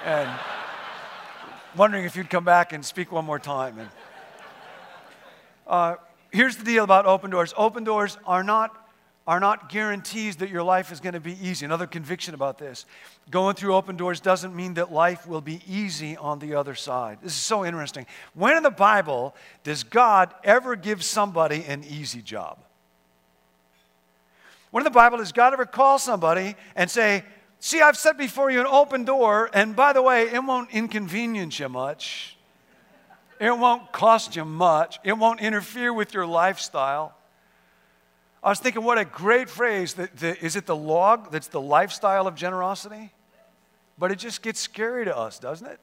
And 0.04 0.30
wondering 1.76 2.04
if 2.04 2.16
you'd 2.16 2.30
come 2.30 2.44
back 2.44 2.72
and 2.72 2.84
speak 2.84 3.12
one 3.12 3.24
more 3.24 3.38
time. 3.38 3.78
And, 3.78 3.88
uh, 5.66 5.94
here's 6.32 6.56
the 6.56 6.64
deal 6.64 6.84
about 6.84 7.06
open 7.06 7.30
doors 7.30 7.54
open 7.56 7.84
doors 7.84 8.18
are 8.26 8.42
not 8.42 8.76
are 9.26 9.38
not 9.38 9.68
guarantees 9.68 10.36
that 10.36 10.50
your 10.50 10.64
life 10.64 10.90
is 10.90 10.98
going 10.98 11.14
to 11.14 11.20
be 11.20 11.36
easy. 11.40 11.64
Another 11.64 11.86
conviction 11.86 12.34
about 12.34 12.58
this. 12.58 12.86
Going 13.30 13.54
through 13.54 13.76
open 13.76 13.96
doors 13.96 14.20
doesn't 14.20 14.54
mean 14.54 14.74
that 14.74 14.92
life 14.92 15.28
will 15.28 15.40
be 15.40 15.60
easy 15.68 16.16
on 16.16 16.40
the 16.40 16.56
other 16.56 16.74
side. 16.74 17.18
This 17.22 17.32
is 17.32 17.38
so 17.38 17.64
interesting. 17.64 18.06
When 18.34 18.56
in 18.56 18.64
the 18.64 18.70
Bible 18.70 19.36
does 19.62 19.84
God 19.84 20.34
ever 20.42 20.74
give 20.74 21.04
somebody 21.04 21.64
an 21.64 21.84
easy 21.84 22.20
job? 22.20 22.58
When 24.72 24.80
in 24.80 24.84
the 24.84 24.90
Bible 24.90 25.18
does 25.18 25.30
God 25.30 25.52
ever 25.52 25.66
call 25.66 26.00
somebody 26.00 26.56
and 26.74 26.90
say, 26.90 27.22
See, 27.60 27.80
I've 27.80 27.96
set 27.96 28.18
before 28.18 28.50
you 28.50 28.58
an 28.58 28.66
open 28.66 29.04
door, 29.04 29.48
and 29.54 29.76
by 29.76 29.92
the 29.92 30.02
way, 30.02 30.22
it 30.22 30.42
won't 30.42 30.72
inconvenience 30.72 31.60
you 31.60 31.68
much. 31.68 32.36
It 33.42 33.58
won't 33.58 33.90
cost 33.90 34.36
you 34.36 34.44
much. 34.44 35.00
It 35.02 35.14
won't 35.14 35.40
interfere 35.40 35.92
with 35.92 36.14
your 36.14 36.24
lifestyle. 36.24 37.12
I 38.40 38.50
was 38.50 38.60
thinking, 38.60 38.84
what 38.84 38.98
a 38.98 39.04
great 39.04 39.50
phrase. 39.50 39.94
That 39.94 40.16
the, 40.16 40.38
is 40.44 40.54
it 40.54 40.64
the 40.64 40.76
log 40.76 41.32
that's 41.32 41.48
the 41.48 41.60
lifestyle 41.60 42.28
of 42.28 42.36
generosity? 42.36 43.10
But 43.98 44.12
it 44.12 44.20
just 44.20 44.42
gets 44.42 44.60
scary 44.60 45.06
to 45.06 45.18
us, 45.18 45.40
doesn't 45.40 45.66
it? 45.66 45.80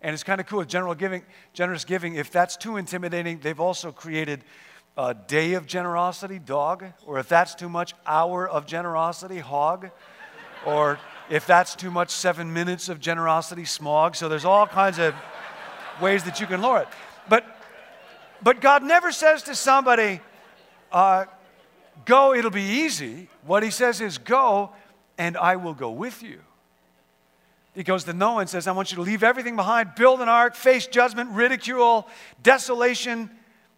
And 0.00 0.12
it's 0.12 0.24
kind 0.24 0.40
of 0.40 0.48
cool. 0.48 0.58
With 0.58 0.66
general 0.66 0.96
giving, 0.96 1.22
generous 1.52 1.84
giving, 1.84 2.16
if 2.16 2.32
that's 2.32 2.56
too 2.56 2.78
intimidating, 2.78 3.38
they've 3.38 3.60
also 3.60 3.92
created 3.92 4.42
a 4.96 5.14
day 5.14 5.54
of 5.54 5.68
generosity, 5.68 6.40
dog. 6.40 6.84
Or 7.06 7.20
if 7.20 7.28
that's 7.28 7.54
too 7.54 7.68
much, 7.68 7.94
hour 8.04 8.48
of 8.48 8.66
generosity, 8.66 9.38
hog. 9.38 9.90
Or 10.66 10.98
if 11.30 11.46
that's 11.46 11.76
too 11.76 11.92
much, 11.92 12.10
seven 12.10 12.52
minutes 12.52 12.88
of 12.88 12.98
generosity, 12.98 13.66
smog. 13.66 14.16
So 14.16 14.28
there's 14.28 14.44
all 14.44 14.66
kinds 14.66 14.98
of 14.98 15.14
ways 16.02 16.24
that 16.24 16.40
you 16.40 16.46
can 16.46 16.60
lower 16.60 16.80
it. 16.80 16.88
But, 17.28 17.44
but 18.42 18.60
God 18.60 18.82
never 18.82 19.12
says 19.12 19.44
to 19.44 19.54
somebody, 19.54 20.20
uh, 20.90 21.24
go, 22.04 22.34
it'll 22.34 22.50
be 22.50 22.62
easy. 22.62 23.28
What 23.46 23.62
he 23.62 23.70
says 23.70 24.00
is, 24.00 24.18
go, 24.18 24.70
and 25.16 25.36
I 25.36 25.56
will 25.56 25.74
go 25.74 25.90
with 25.90 26.22
you. 26.22 26.40
He 27.74 27.82
goes 27.82 28.04
to 28.04 28.12
Noah 28.12 28.40
and 28.40 28.50
says, 28.50 28.66
I 28.66 28.72
want 28.72 28.90
you 28.92 28.96
to 28.96 29.02
leave 29.02 29.22
everything 29.22 29.56
behind, 29.56 29.94
build 29.94 30.20
an 30.20 30.28
ark, 30.28 30.54
face 30.54 30.86
judgment, 30.86 31.30
ridicule, 31.30 32.06
desolation, 32.42 33.30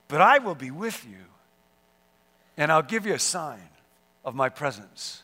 but 0.08 0.20
I 0.20 0.38
will 0.38 0.56
be 0.56 0.72
with 0.72 1.06
you. 1.08 1.18
And 2.56 2.72
I'll 2.72 2.82
give 2.82 3.06
you 3.06 3.14
a 3.14 3.18
sign 3.18 3.68
of 4.24 4.34
my 4.34 4.48
presence, 4.48 5.22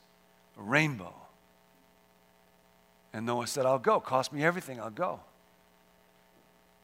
a 0.59 0.63
rainbow. 0.63 1.15
And 3.13 3.27
Noah 3.27 3.49
said, 3.49 3.67
I'll 3.67 3.79
go. 3.79 3.99
Cost 3.99 4.33
me 4.33 4.45
everything, 4.45 4.81
I'll 4.81 4.91
go. 4.91 5.21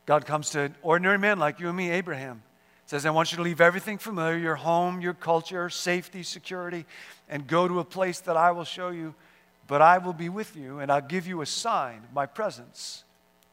God 0.07 0.25
comes 0.25 0.51
to 0.51 0.63
an 0.63 0.75
ordinary 0.83 1.19
man 1.19 1.39
like 1.39 1.61
you 1.61 1.69
and 1.69 1.77
me, 1.77 1.91
Abraham. 1.91 2.43
Says, 2.87 3.05
I 3.05 3.11
want 3.11 3.33
you 3.33 3.37
to 3.37 3.43
leave 3.43 3.61
everything 3.61 3.99
familiar, 3.99 4.39
your 4.39 4.55
home, 4.55 5.01
your 5.01 5.15
culture, 5.15 5.69
safety, 5.69 6.23
security, 6.23 6.87
and 7.29 7.45
go 7.45 7.67
to 7.67 7.81
a 7.81 7.85
place 7.85 8.21
that 8.21 8.37
I 8.37 8.53
will 8.53 8.65
show 8.65 8.91
you. 8.91 9.15
But 9.67 9.83
I 9.83 9.99
will 9.99 10.13
be 10.13 10.29
with 10.29 10.57
you, 10.57 10.79
and 10.79 10.93
I'll 10.93 11.01
give 11.01 11.27
you 11.27 11.41
a 11.41 11.47
sign 11.47 12.03
my 12.15 12.27
presence 12.27 13.03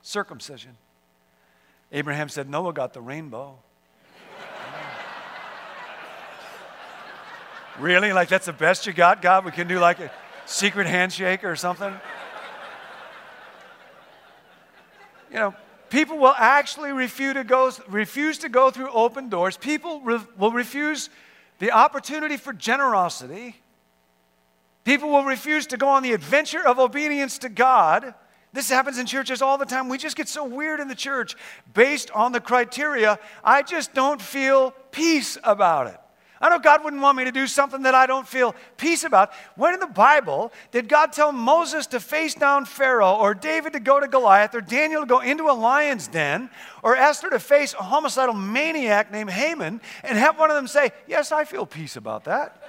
circumcision. 0.04 0.78
Abraham 1.92 2.30
said, 2.30 2.48
Noah 2.48 2.74
got 2.74 2.94
the 2.94 3.02
rainbow. 3.02 3.58
really? 7.80 8.13
Like 8.13 8.30
that's 8.30 8.46
the 8.46 8.54
best 8.54 8.86
you 8.86 8.94
got, 8.94 9.24
God? 9.24 9.46
We 9.46 9.52
can 9.52 9.68
do 9.68 9.80
like 9.80 10.00
a 10.00 10.12
secret 10.46 10.86
handshake 10.86 11.44
or 11.44 11.56
something? 11.56 11.94
You 15.32 15.39
know, 15.39 15.56
people 15.93 16.17
will 16.17 16.34
actually 16.36 16.91
refuse 16.91 17.36
to 17.36 17.43
go, 17.43 17.71
refuse 17.88 18.39
to 18.39 18.49
go 18.49 18.71
through 18.71 18.89
open 18.89 19.29
doors. 19.29 19.58
People 19.58 20.01
re- 20.01 20.19
will 20.39 20.51
refuse 20.51 21.12
the 21.60 21.71
opportunity 21.71 22.36
for 22.36 22.51
generosity. 22.51 23.56
People 24.86 25.12
will 25.12 25.23
refuse 25.23 25.67
to 25.67 25.77
go 25.77 25.88
on 25.88 26.01
the 26.01 26.13
adventure 26.13 26.67
of 26.67 26.79
obedience 26.79 27.38
to 27.38 27.47
God. 27.47 28.15
This 28.53 28.69
happens 28.69 28.97
in 28.97 29.06
churches 29.06 29.43
all 29.43 29.60
the 29.60 29.65
time. 29.65 29.88
We 29.88 29.99
just 29.99 30.17
get 30.17 30.27
so 30.27 30.43
weird 30.43 30.79
in 30.79 30.88
the 30.88 30.95
church 30.95 31.36
based 31.75 32.10
on 32.10 32.32
the 32.32 32.39
criteria. 32.39 33.19
I 33.43 33.62
just 33.62 33.93
don't 33.93 34.21
feel 34.21 34.71
peace 34.91 35.38
about 35.43 35.86
it. 35.88 35.99
I 36.43 36.49
know 36.49 36.60
God 36.60 36.84
wouldn't 36.84 37.01
want 37.01 37.17
me 37.17 37.23
to 37.23 37.32
do 37.32 37.47
something 37.47 37.84
that 37.84 37.95
I 37.95 38.06
don't 38.06 38.27
feel 38.27 38.53
peace 38.75 39.06
about. 39.06 39.32
When 39.56 39.73
in 39.73 39.79
the 39.79 39.88
Bible 39.88 40.51
did 40.71 40.89
God 40.89 41.13
tell 41.13 41.32
Moses 41.32 41.88
to 41.88 42.01
face 42.01 42.36
down 42.36 42.65
Pharaoh, 42.65 43.15
or 43.15 43.34
David 43.34 43.71
to 43.71 43.79
go 43.79 43.97
to 43.97 44.10
Goliath, 44.10 44.53
or 44.53 44.60
Daniel 44.60 45.03
to 45.03 45.08
go 45.08 45.21
into 45.21 45.49
a 45.49 45.56
lion's 45.56 46.10
den, 46.10 46.49
or 46.84 46.97
Esther 46.97 47.29
to 47.29 47.39
face 47.39 47.73
a 47.73 47.84
homicidal 47.84 48.36
maniac 48.36 49.10
named 49.10 49.29
Haman, 49.29 49.79
and 50.03 50.17
have 50.17 50.38
one 50.38 50.49
of 50.49 50.58
them 50.58 50.67
say, 50.67 50.91
Yes, 51.08 51.32
I 51.32 51.45
feel 51.45 51.65
peace 51.65 51.95
about 51.95 52.25
that? 52.25 52.62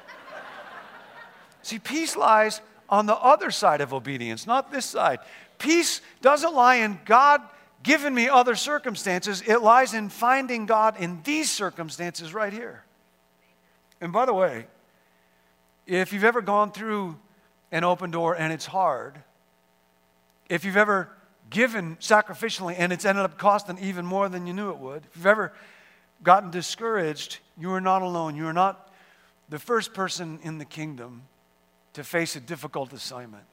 See, 1.63 1.81
peace 1.81 2.15
lies 2.15 2.61
on 2.89 3.07
the 3.07 3.17
other 3.17 3.51
side 3.51 3.81
of 3.81 3.93
obedience, 3.93 4.47
not 4.47 4.71
this 4.71 4.87
side. 4.87 5.19
Peace 5.59 6.01
doesn't 6.23 6.55
lie 6.55 6.77
in 6.77 7.01
God 7.05 7.43
giving 7.83 8.15
me 8.15 8.29
other 8.29 8.55
circumstances, 8.55 9.43
it 9.45 9.63
lies 9.63 9.95
in 9.95 10.11
finding 10.11 10.65
God 10.65 10.97
in 11.01 11.23
these 11.25 11.51
circumstances 11.51 12.33
right 12.33 12.53
here. 12.53 12.85
And 14.01 14.13
by 14.13 14.27
the 14.27 14.35
way, 14.35 14.67
if 15.87 16.13
you've 16.13 16.25
ever 16.25 16.41
gone 16.41 16.73
through 16.73 17.17
an 17.73 17.85
open 17.85 18.11
door 18.11 18.35
and 18.35 18.53
it's 18.53 18.67
hard, 18.67 19.19
if 20.49 20.65
you've 20.65 20.77
ever 20.77 21.11
given 21.51 21.97
sacrificially 21.97 22.75
and 22.79 22.93
it's 22.93 23.05
ended 23.05 23.25
up 23.25 23.39
costing 23.39 23.79
even 23.79 24.07
more 24.07 24.29
than 24.29 24.47
you 24.47 24.53
knew 24.53 24.71
it 24.71 24.79
would, 24.79 25.05
if 25.05 25.17
you've 25.17 25.27
ever 25.27 25.53
gotten 26.23 26.51
discouraged, 26.51 27.39
you 27.59 27.71
are 27.73 27.81
not 27.81 28.03
alone. 28.03 28.35
You 28.37 28.47
are 28.47 28.53
not 28.53 28.93
the 29.49 29.59
first 29.59 29.95
person 29.95 30.39
in 30.43 30.59
the 30.59 30.65
kingdom 30.65 31.23
to 31.93 32.03
face 32.03 32.35
a 32.37 32.41
difficult 32.41 32.93
assignment. 32.93 33.45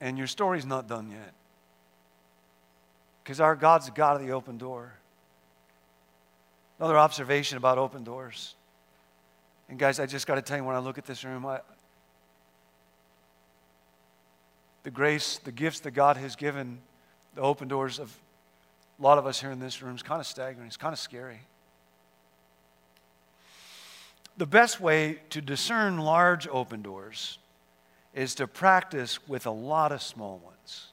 And 0.00 0.18
your 0.18 0.26
story's 0.26 0.66
not 0.66 0.88
done 0.88 1.10
yet. 1.10 1.32
Because 3.22 3.40
our 3.40 3.56
God's 3.56 3.86
the 3.86 3.92
God 3.92 4.20
of 4.20 4.26
the 4.26 4.32
open 4.32 4.58
door. 4.58 4.94
Another 6.78 6.98
observation 6.98 7.58
about 7.58 7.78
open 7.78 8.04
doors. 8.04 8.54
And 9.68 9.78
guys, 9.78 9.98
I 9.98 10.06
just 10.06 10.26
got 10.26 10.36
to 10.36 10.42
tell 10.42 10.56
you, 10.56 10.64
when 10.64 10.76
I 10.76 10.78
look 10.78 10.96
at 10.96 11.04
this 11.04 11.24
room, 11.24 11.44
I, 11.44 11.60
the 14.84 14.90
grace, 14.90 15.38
the 15.38 15.52
gifts 15.52 15.80
that 15.80 15.90
God 15.90 16.16
has 16.16 16.36
given, 16.36 16.78
the 17.34 17.42
open 17.42 17.68
doors 17.68 17.98
of 17.98 18.16
a 18.98 19.02
lot 19.02 19.18
of 19.18 19.26
us 19.26 19.40
here 19.40 19.50
in 19.50 19.60
this 19.60 19.82
room 19.82 19.94
is 19.94 20.02
kind 20.02 20.20
of 20.20 20.26
staggering. 20.26 20.66
It's 20.66 20.76
kind 20.76 20.92
of 20.92 20.98
scary. 20.98 21.40
The 24.36 24.46
best 24.46 24.80
way 24.80 25.20
to 25.30 25.40
discern 25.40 25.98
large 25.98 26.46
open 26.48 26.80
doors 26.80 27.38
is 28.14 28.36
to 28.36 28.46
practice 28.46 29.26
with 29.28 29.46
a 29.46 29.50
lot 29.50 29.92
of 29.92 30.00
small 30.00 30.40
ones. 30.44 30.92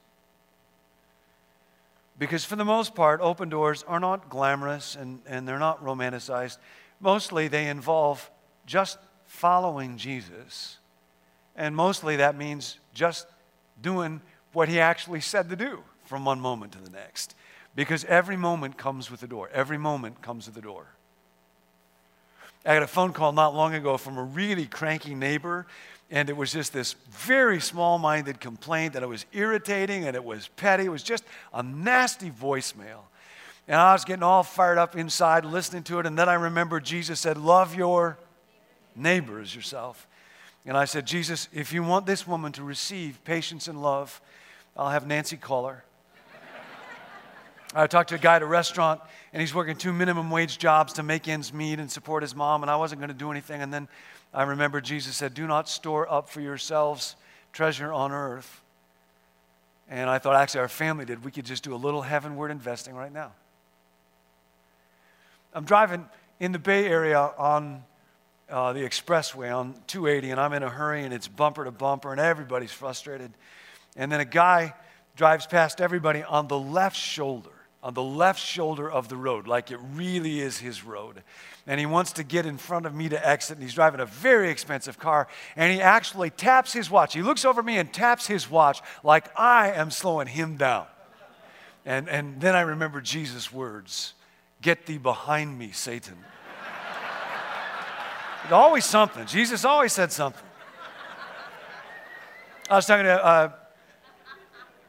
Because 2.18 2.44
for 2.44 2.56
the 2.56 2.64
most 2.64 2.94
part, 2.94 3.20
open 3.20 3.48
doors 3.48 3.84
are 3.86 4.00
not 4.00 4.28
glamorous 4.28 4.96
and, 4.96 5.20
and 5.26 5.46
they're 5.46 5.58
not 5.58 5.84
romanticized. 5.84 6.58
Mostly 7.00 7.48
they 7.48 7.68
involve 7.68 8.30
just 8.64 8.98
following 9.26 9.98
Jesus. 9.98 10.78
And 11.54 11.76
mostly 11.76 12.16
that 12.16 12.36
means 12.36 12.78
just 12.94 13.26
doing 13.82 14.20
what 14.52 14.68
he 14.68 14.80
actually 14.80 15.20
said 15.20 15.50
to 15.50 15.56
do 15.56 15.82
from 16.04 16.24
one 16.24 16.40
moment 16.40 16.72
to 16.72 16.78
the 16.78 16.90
next. 16.90 17.34
Because 17.74 18.04
every 18.06 18.36
moment 18.36 18.78
comes 18.78 19.10
with 19.10 19.22
a 19.22 19.26
door. 19.26 19.50
Every 19.52 19.76
moment 19.76 20.22
comes 20.22 20.46
with 20.46 20.56
a 20.56 20.62
door. 20.62 20.86
I 22.64 22.74
got 22.74 22.82
a 22.82 22.88
phone 22.88 23.12
call 23.12 23.32
not 23.32 23.54
long 23.54 23.74
ago 23.74 23.96
from 23.96 24.16
a 24.16 24.24
really 24.24 24.66
cranky 24.66 25.14
neighbor 25.14 25.66
and 26.10 26.30
it 26.30 26.36
was 26.36 26.52
just 26.52 26.72
this 26.72 26.94
very 27.10 27.60
small 27.60 27.98
minded 27.98 28.40
complaint 28.40 28.92
that 28.92 29.02
it 29.02 29.08
was 29.08 29.26
irritating 29.32 30.06
and 30.06 30.14
it 30.14 30.24
was 30.24 30.48
petty. 30.56 30.84
It 30.84 30.90
was 30.90 31.02
just 31.02 31.24
a 31.52 31.62
nasty 31.62 32.30
voicemail. 32.30 33.00
And 33.66 33.80
I 33.80 33.92
was 33.92 34.04
getting 34.04 34.22
all 34.22 34.44
fired 34.44 34.78
up 34.78 34.94
inside 34.96 35.44
listening 35.44 35.82
to 35.84 35.98
it. 35.98 36.06
And 36.06 36.16
then 36.16 36.28
I 36.28 36.34
remember 36.34 36.78
Jesus 36.78 37.18
said, 37.18 37.36
Love 37.36 37.74
your 37.74 38.18
neighbor 38.94 39.40
as 39.40 39.54
yourself. 39.54 40.06
And 40.64 40.76
I 40.76 40.84
said, 40.84 41.06
Jesus, 41.06 41.48
if 41.52 41.72
you 41.72 41.82
want 41.82 42.06
this 42.06 42.26
woman 42.26 42.52
to 42.52 42.62
receive 42.62 43.22
patience 43.24 43.66
and 43.66 43.82
love, 43.82 44.20
I'll 44.76 44.90
have 44.90 45.06
Nancy 45.06 45.36
call 45.36 45.66
her. 45.66 45.84
I 47.74 47.86
talked 47.86 48.10
to 48.10 48.16
a 48.16 48.18
guy 48.18 48.36
at 48.36 48.42
a 48.42 48.46
restaurant, 48.46 49.00
and 49.32 49.40
he's 49.40 49.54
working 49.54 49.76
two 49.76 49.92
minimum 49.92 50.30
wage 50.30 50.58
jobs 50.58 50.92
to 50.94 51.04
make 51.04 51.28
ends 51.28 51.52
meet 51.52 51.78
and 51.78 51.90
support 51.90 52.22
his 52.22 52.34
mom, 52.34 52.62
and 52.62 52.70
I 52.70 52.76
wasn't 52.76 53.00
going 53.00 53.08
to 53.08 53.14
do 53.14 53.30
anything. 53.30 53.62
And 53.62 53.72
then 53.72 53.88
I 54.32 54.42
remember 54.42 54.80
Jesus 54.80 55.16
said, 55.16 55.34
Do 55.34 55.46
not 55.46 55.68
store 55.68 56.10
up 56.10 56.28
for 56.28 56.40
yourselves 56.40 57.16
treasure 57.52 57.92
on 57.92 58.12
earth. 58.12 58.60
And 59.88 60.10
I 60.10 60.18
thought, 60.18 60.36
actually, 60.36 60.60
our 60.60 60.68
family 60.68 61.04
did. 61.04 61.24
We 61.24 61.30
could 61.30 61.46
just 61.46 61.64
do 61.64 61.74
a 61.74 61.76
little 61.76 62.02
heavenward 62.02 62.50
investing 62.50 62.94
right 62.94 63.12
now. 63.12 63.32
I'm 65.54 65.64
driving 65.64 66.06
in 66.38 66.52
the 66.52 66.58
Bay 66.58 66.86
Area 66.86 67.18
on 67.38 67.82
uh, 68.50 68.72
the 68.74 68.80
expressway 68.80 69.56
on 69.56 69.74
280, 69.86 70.32
and 70.32 70.40
I'm 70.40 70.52
in 70.52 70.62
a 70.62 70.68
hurry, 70.68 71.04
and 71.04 71.14
it's 71.14 71.28
bumper 71.28 71.64
to 71.64 71.70
bumper, 71.70 72.12
and 72.12 72.20
everybody's 72.20 72.72
frustrated. 72.72 73.32
And 73.96 74.12
then 74.12 74.20
a 74.20 74.26
guy 74.26 74.74
drives 75.16 75.46
past 75.46 75.80
everybody 75.80 76.22
on 76.22 76.46
the 76.48 76.58
left 76.58 76.96
shoulder 76.96 77.55
on 77.86 77.94
the 77.94 78.02
left 78.02 78.40
shoulder 78.40 78.90
of 78.90 79.08
the 79.08 79.16
road, 79.16 79.46
like 79.46 79.70
it 79.70 79.78
really 79.94 80.40
is 80.40 80.58
his 80.58 80.82
road. 80.82 81.22
And 81.68 81.78
he 81.78 81.86
wants 81.86 82.10
to 82.14 82.24
get 82.24 82.44
in 82.44 82.58
front 82.58 82.84
of 82.84 82.92
me 82.92 83.08
to 83.10 83.28
exit, 83.28 83.58
and 83.58 83.62
he's 83.62 83.74
driving 83.74 84.00
a 84.00 84.06
very 84.06 84.50
expensive 84.50 84.98
car, 84.98 85.28
and 85.54 85.72
he 85.72 85.80
actually 85.80 86.30
taps 86.30 86.72
his 86.72 86.90
watch. 86.90 87.14
He 87.14 87.22
looks 87.22 87.44
over 87.44 87.62
me 87.62 87.78
and 87.78 87.92
taps 87.92 88.26
his 88.26 88.50
watch 88.50 88.82
like 89.04 89.30
I 89.38 89.70
am 89.70 89.92
slowing 89.92 90.26
him 90.26 90.56
down. 90.56 90.86
And, 91.84 92.08
and 92.08 92.40
then 92.40 92.56
I 92.56 92.62
remember 92.62 93.00
Jesus' 93.00 93.52
words 93.52 94.14
Get 94.62 94.86
thee 94.86 94.98
behind 94.98 95.56
me, 95.56 95.70
Satan. 95.70 96.16
Always 98.50 98.84
something. 98.84 99.26
Jesus 99.26 99.64
always 99.64 99.92
said 99.92 100.10
something. 100.10 100.42
I 102.68 102.74
was 102.74 102.86
talking 102.86 103.04
to 103.04 103.24
uh, 103.24 103.52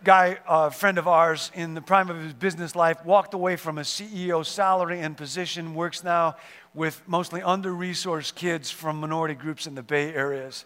guy, 0.04 0.38
a 0.48 0.72
friend 0.72 0.98
of 0.98 1.08
ours, 1.08 1.52
in 1.54 1.74
the 1.74 1.82
prime 1.82 2.10
of 2.10 2.22
his 2.22 2.34
business 2.34 2.76
life, 2.76 3.04
walked 3.06 3.34
away 3.34 3.56
from 3.56 3.78
a 3.78 3.82
CEO 3.82 4.46
salary 4.46 5.00
and 5.02 5.16
position, 5.16 5.74
works 5.76 6.04
now 6.04 6.36
with 6.74 7.02
mostly 7.08 7.42
under 7.42 7.72
resourced 7.72 8.36
kids 8.36 8.70
from 8.70 9.00
minority 9.00 9.34
groups 9.34 9.68
in 9.68 9.76
the 9.76 9.84
Bay 9.84 10.14
areas. 10.14 10.66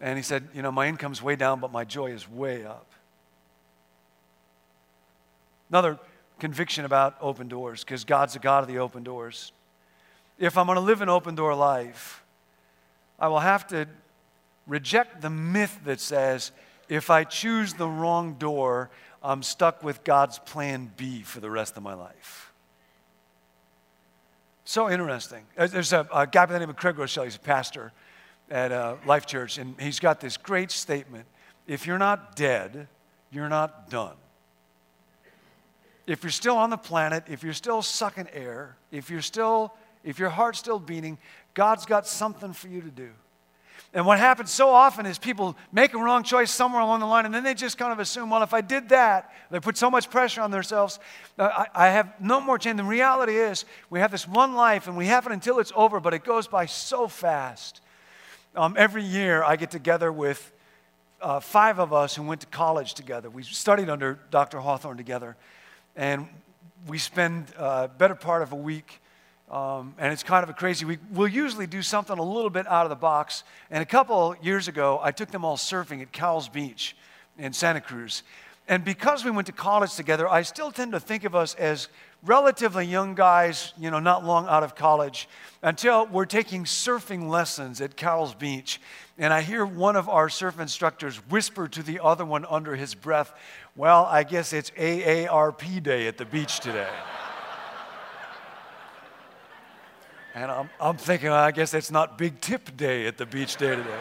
And 0.00 0.18
he 0.18 0.22
said, 0.22 0.48
You 0.54 0.62
know, 0.62 0.72
my 0.72 0.88
income's 0.88 1.22
way 1.22 1.36
down, 1.36 1.60
but 1.60 1.72
my 1.72 1.84
joy 1.84 2.12
is 2.12 2.28
way 2.28 2.64
up. 2.64 2.90
Another 5.70 5.98
conviction 6.38 6.84
about 6.84 7.16
open 7.20 7.48
doors, 7.48 7.84
because 7.84 8.04
God's 8.04 8.32
the 8.32 8.38
God 8.38 8.62
of 8.64 8.68
the 8.68 8.78
open 8.78 9.04
doors. 9.04 9.52
If 10.38 10.58
I'm 10.58 10.66
going 10.66 10.76
to 10.76 10.82
live 10.82 11.00
an 11.00 11.08
open 11.08 11.34
door 11.34 11.54
life, 11.54 12.24
I 13.18 13.28
will 13.28 13.40
have 13.40 13.66
to 13.68 13.86
reject 14.66 15.20
the 15.20 15.30
myth 15.30 15.80
that 15.84 16.00
says 16.00 16.50
if 16.92 17.08
I 17.08 17.24
choose 17.24 17.72
the 17.72 17.88
wrong 17.88 18.34
door, 18.34 18.90
I'm 19.22 19.42
stuck 19.42 19.82
with 19.82 20.04
God's 20.04 20.38
plan 20.38 20.92
B 20.94 21.22
for 21.22 21.40
the 21.40 21.50
rest 21.50 21.78
of 21.78 21.82
my 21.82 21.94
life. 21.94 22.52
So 24.66 24.90
interesting. 24.90 25.44
Uh, 25.56 25.68
there's 25.68 25.94
a, 25.94 26.06
a 26.14 26.26
guy 26.26 26.44
by 26.44 26.52
the 26.52 26.58
name 26.58 26.68
of 26.68 26.76
Craig 26.76 26.96
Groeschel, 26.96 27.24
he's 27.24 27.36
a 27.36 27.40
pastor 27.40 27.92
at 28.50 28.72
uh, 28.72 28.96
Life 29.06 29.24
Church, 29.24 29.56
and 29.56 29.74
he's 29.80 30.00
got 30.00 30.20
this 30.20 30.36
great 30.36 30.70
statement 30.70 31.24
if 31.66 31.86
you're 31.86 31.98
not 31.98 32.36
dead, 32.36 32.88
you're 33.30 33.48
not 33.48 33.88
done. 33.88 34.16
If 36.06 36.22
you're 36.22 36.30
still 36.30 36.58
on 36.58 36.68
the 36.68 36.76
planet, 36.76 37.24
if 37.26 37.42
you're 37.42 37.54
still 37.54 37.80
sucking 37.80 38.28
air, 38.34 38.76
if 38.90 39.08
you're 39.08 39.22
still, 39.22 39.72
if 40.04 40.18
your 40.18 40.28
heart's 40.28 40.58
still 40.58 40.78
beating, 40.78 41.16
God's 41.54 41.86
got 41.86 42.06
something 42.06 42.52
for 42.52 42.68
you 42.68 42.82
to 42.82 42.90
do. 42.90 43.12
And 43.94 44.06
what 44.06 44.18
happens 44.18 44.50
so 44.50 44.70
often 44.70 45.04
is 45.04 45.18
people 45.18 45.54
make 45.70 45.92
a 45.92 45.98
wrong 45.98 46.22
choice 46.22 46.50
somewhere 46.50 46.80
along 46.80 47.00
the 47.00 47.06
line, 47.06 47.26
and 47.26 47.34
then 47.34 47.44
they 47.44 47.52
just 47.52 47.76
kind 47.76 47.92
of 47.92 47.98
assume, 47.98 48.30
well, 48.30 48.42
if 48.42 48.54
I 48.54 48.62
did 48.62 48.88
that, 48.88 49.30
they 49.50 49.60
put 49.60 49.76
so 49.76 49.90
much 49.90 50.08
pressure 50.08 50.40
on 50.40 50.50
themselves, 50.50 50.98
I, 51.38 51.66
I 51.74 51.88
have 51.88 52.14
no 52.18 52.40
more 52.40 52.56
chance. 52.56 52.78
The 52.78 52.84
reality 52.84 53.36
is, 53.36 53.66
we 53.90 54.00
have 54.00 54.10
this 54.10 54.26
one 54.26 54.54
life, 54.54 54.86
and 54.86 54.96
we 54.96 55.06
have 55.06 55.26
it 55.26 55.32
until 55.32 55.58
it's 55.58 55.72
over, 55.76 56.00
but 56.00 56.14
it 56.14 56.24
goes 56.24 56.46
by 56.46 56.64
so 56.64 57.06
fast. 57.06 57.82
Um, 58.56 58.74
every 58.78 59.04
year, 59.04 59.42
I 59.42 59.56
get 59.56 59.70
together 59.70 60.10
with 60.10 60.52
uh, 61.20 61.40
five 61.40 61.78
of 61.78 61.92
us 61.92 62.14
who 62.14 62.22
went 62.22 62.40
to 62.40 62.46
college 62.46 62.94
together. 62.94 63.28
We 63.28 63.42
studied 63.42 63.90
under 63.90 64.18
Dr. 64.30 64.58
Hawthorne 64.58 64.96
together, 64.96 65.36
and 65.96 66.28
we 66.86 66.96
spend 66.96 67.52
a 67.58 67.62
uh, 67.62 67.88
better 67.88 68.14
part 68.14 68.40
of 68.42 68.52
a 68.52 68.56
week 68.56 69.02
Um, 69.52 69.94
and 69.98 70.10
it's 70.10 70.22
kind 70.22 70.42
of 70.42 70.48
a 70.48 70.54
crazy 70.54 70.86
week. 70.86 70.98
We'll 71.10 71.28
usually 71.28 71.66
do 71.66 71.82
something 71.82 72.18
a 72.18 72.22
little 72.22 72.48
bit 72.48 72.66
out 72.66 72.86
of 72.86 72.90
the 72.90 72.96
box. 72.96 73.44
And 73.70 73.82
a 73.82 73.86
couple 73.86 74.34
years 74.42 74.66
ago, 74.66 74.98
I 75.02 75.10
took 75.12 75.30
them 75.30 75.44
all 75.44 75.58
surfing 75.58 76.00
at 76.00 76.10
Cowell's 76.10 76.48
Beach 76.48 76.96
in 77.38 77.52
Santa 77.52 77.82
Cruz. 77.82 78.22
And 78.66 78.82
because 78.82 79.24
we 79.24 79.30
went 79.30 79.46
to 79.48 79.52
college 79.52 79.94
together, 79.94 80.26
I 80.26 80.40
still 80.40 80.70
tend 80.70 80.92
to 80.92 81.00
think 81.00 81.24
of 81.24 81.34
us 81.34 81.54
as 81.56 81.88
relatively 82.22 82.86
young 82.86 83.14
guys, 83.14 83.74
you 83.76 83.90
know, 83.90 83.98
not 83.98 84.24
long 84.24 84.46
out 84.48 84.62
of 84.62 84.74
college, 84.74 85.28
until 85.62 86.06
we're 86.06 86.24
taking 86.24 86.64
surfing 86.64 87.28
lessons 87.28 87.82
at 87.82 87.96
Cowell's 87.96 88.34
Beach. 88.34 88.80
And 89.18 89.34
I 89.34 89.42
hear 89.42 89.66
one 89.66 89.96
of 89.96 90.08
our 90.08 90.30
surf 90.30 90.60
instructors 90.60 91.16
whisper 91.28 91.68
to 91.68 91.82
the 91.82 92.00
other 92.02 92.24
one 92.24 92.46
under 92.48 92.74
his 92.74 92.94
breath, 92.94 93.34
Well, 93.76 94.06
I 94.06 94.22
guess 94.22 94.54
it's 94.54 94.70
AARP 94.70 95.82
day 95.82 96.06
at 96.06 96.16
the 96.16 96.24
beach 96.24 96.60
today. 96.60 96.88
And 100.34 100.50
I'm, 100.50 100.70
I'm 100.80 100.96
thinking, 100.96 101.28
I 101.28 101.50
guess 101.50 101.74
it's 101.74 101.90
not 101.90 102.16
Big 102.16 102.40
Tip 102.40 102.74
Day 102.76 103.06
at 103.06 103.18
the 103.18 103.26
beach 103.26 103.56
day 103.56 103.76
today. 103.76 104.00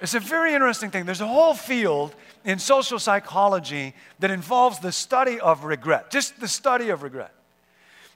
It's 0.00 0.14
a 0.14 0.20
very 0.20 0.54
interesting 0.54 0.90
thing. 0.90 1.04
There's 1.04 1.20
a 1.20 1.28
whole 1.28 1.54
field 1.54 2.14
in 2.44 2.58
social 2.58 2.98
psychology 2.98 3.94
that 4.18 4.30
involves 4.30 4.80
the 4.80 4.90
study 4.90 5.38
of 5.38 5.64
regret, 5.64 6.10
just 6.10 6.40
the 6.40 6.48
study 6.48 6.88
of 6.88 7.02
regret. 7.02 7.32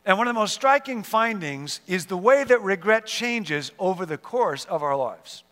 And 0.05 0.19
one 0.19 0.27
of 0.27 0.35
the 0.35 0.41
most 0.41 0.55
striking 0.55 1.03
findings 1.03 1.81
is 1.87 2.07
the 2.07 2.17
way 2.17 2.43
that 2.43 2.61
regret 2.63 3.07
changes 3.07 3.71
over 3.79 4.05
the 4.07 4.19
course 4.19 4.65
of 4.65 4.83
our 4.83 4.97
lives. 4.97 5.45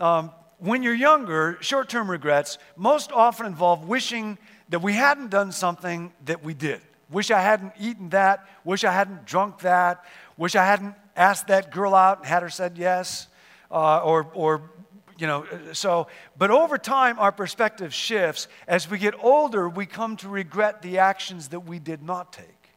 Um, 0.00 0.30
when 0.58 0.82
you're 0.82 0.94
younger, 0.94 1.58
short 1.60 1.88
term 1.88 2.10
regrets 2.10 2.58
most 2.76 3.12
often 3.12 3.44
involve 3.44 3.86
wishing 3.86 4.38
that 4.70 4.80
we 4.80 4.94
hadn't 4.94 5.30
done 5.30 5.52
something 5.52 6.12
that 6.24 6.42
we 6.42 6.54
did. 6.54 6.80
Wish 7.10 7.30
I 7.30 7.40
hadn't 7.40 7.72
eaten 7.78 8.10
that. 8.10 8.46
Wish 8.64 8.84
I 8.84 8.92
hadn't 8.92 9.26
drunk 9.26 9.60
that. 9.60 10.04
Wish 10.36 10.56
I 10.56 10.64
hadn't 10.64 10.94
asked 11.16 11.46
that 11.48 11.70
girl 11.70 11.94
out 11.94 12.18
and 12.18 12.26
had 12.26 12.42
her 12.42 12.50
said 12.50 12.76
yes. 12.76 13.28
Uh, 13.70 13.98
or, 13.98 14.28
or, 14.34 14.70
you 15.18 15.26
know, 15.26 15.46
so, 15.72 16.08
but 16.36 16.50
over 16.50 16.78
time, 16.78 17.18
our 17.18 17.32
perspective 17.32 17.94
shifts. 17.94 18.48
As 18.68 18.90
we 18.90 18.98
get 18.98 19.14
older, 19.22 19.68
we 19.68 19.86
come 19.86 20.16
to 20.18 20.28
regret 20.28 20.82
the 20.82 20.98
actions 20.98 21.48
that 21.48 21.60
we 21.60 21.78
did 21.78 22.02
not 22.02 22.32
take, 22.32 22.70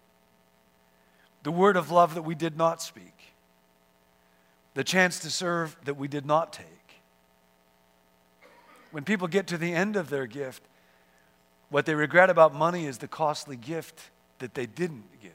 the 1.44 1.52
word 1.52 1.76
of 1.76 1.92
love 1.92 2.16
that 2.16 2.24
we 2.24 2.36
did 2.36 2.58
not 2.58 2.82
speak, 2.82 3.34
the 4.74 4.84
chance 4.84 5.20
to 5.20 5.30
serve 5.30 5.76
that 5.86 5.96
we 5.96 6.08
did 6.08 6.26
not 6.26 6.54
take. 6.54 6.66
When 8.92 9.04
people 9.04 9.28
get 9.28 9.48
to 9.48 9.58
the 9.58 9.74
end 9.74 9.96
of 9.96 10.10
their 10.10 10.26
gift, 10.26 10.64
what 11.70 11.86
they 11.86 11.94
regret 11.94 12.30
about 12.30 12.54
money 12.54 12.86
is 12.86 12.98
the 12.98 13.08
costly 13.08 13.56
gift 13.56 14.10
that 14.40 14.54
they 14.54 14.66
didn't 14.66 15.06
give. 15.22 15.32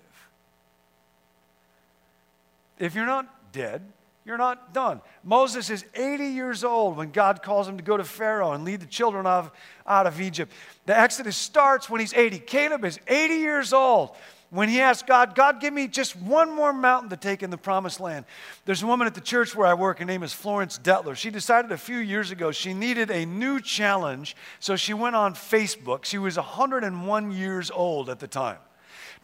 If 2.79 2.95
you're 2.95 3.07
not 3.07 3.53
dead, 3.53 3.83
you're 4.25 4.39
not 4.39 4.73
done. 4.73 5.01
Moses 5.23 5.69
is 5.71 5.85
80 5.95 6.27
years 6.27 6.65
old 6.65 6.97
when 6.97 7.11
God 7.11 7.43
calls 7.43 7.69
him 7.69 7.77
to 7.77 7.83
go 7.83 7.97
to 7.97 8.05
Pharaoh 8.05 8.53
and 8.53 8.65
lead 8.65 8.81
the 8.81 8.87
children 8.87 9.27
of, 9.27 9.51
out 9.87 10.07
of 10.07 10.21
Egypt. 10.21 10.53
The 10.87 10.99
Exodus 10.99 11.37
starts 11.37 11.91
when 11.91 12.01
he's 12.01 12.15
80. 12.15 12.39
Caleb 12.41 12.85
is 12.85 12.99
80 13.07 13.35
years 13.35 13.73
old 13.73 14.17
when 14.55 14.69
he 14.69 14.81
asked 14.81 15.07
God, 15.09 15.35
God, 15.35 15.61
give 15.61 15.75
me 15.75 15.89
just 15.89 16.15
one 16.15 16.55
more 16.55 16.73
mountain 16.73 17.11
to 17.11 17.17
take 17.17 17.43
in 17.43 17.51
the 17.51 17.59
promised 17.59 17.99
land. 17.99 18.25
There's 18.65 18.83
a 18.83 18.87
woman 18.87 19.07
at 19.07 19.15
the 19.15 19.21
church 19.21 19.55
where 19.55 19.67
I 19.67 19.75
work, 19.75 19.99
her 19.99 20.05
name 20.05 20.23
is 20.23 20.33
Florence 20.33 20.79
Detlor. 20.79 21.17
She 21.17 21.31
decided 21.31 21.73
a 21.73 21.77
few 21.77 21.99
years 21.99 22.31
ago 22.31 22.53
she 22.53 22.73
needed 22.73 23.11
a 23.11 23.27
new 23.27 23.61
challenge, 23.61 24.37
so 24.61 24.77
she 24.77 24.95
went 24.95 25.17
on 25.17 25.35
Facebook. 25.35 26.05
She 26.05 26.19
was 26.19 26.37
101 26.37 27.33
years 27.33 27.71
old 27.71 28.09
at 28.09 28.21
the 28.21 28.29
time. 28.29 28.59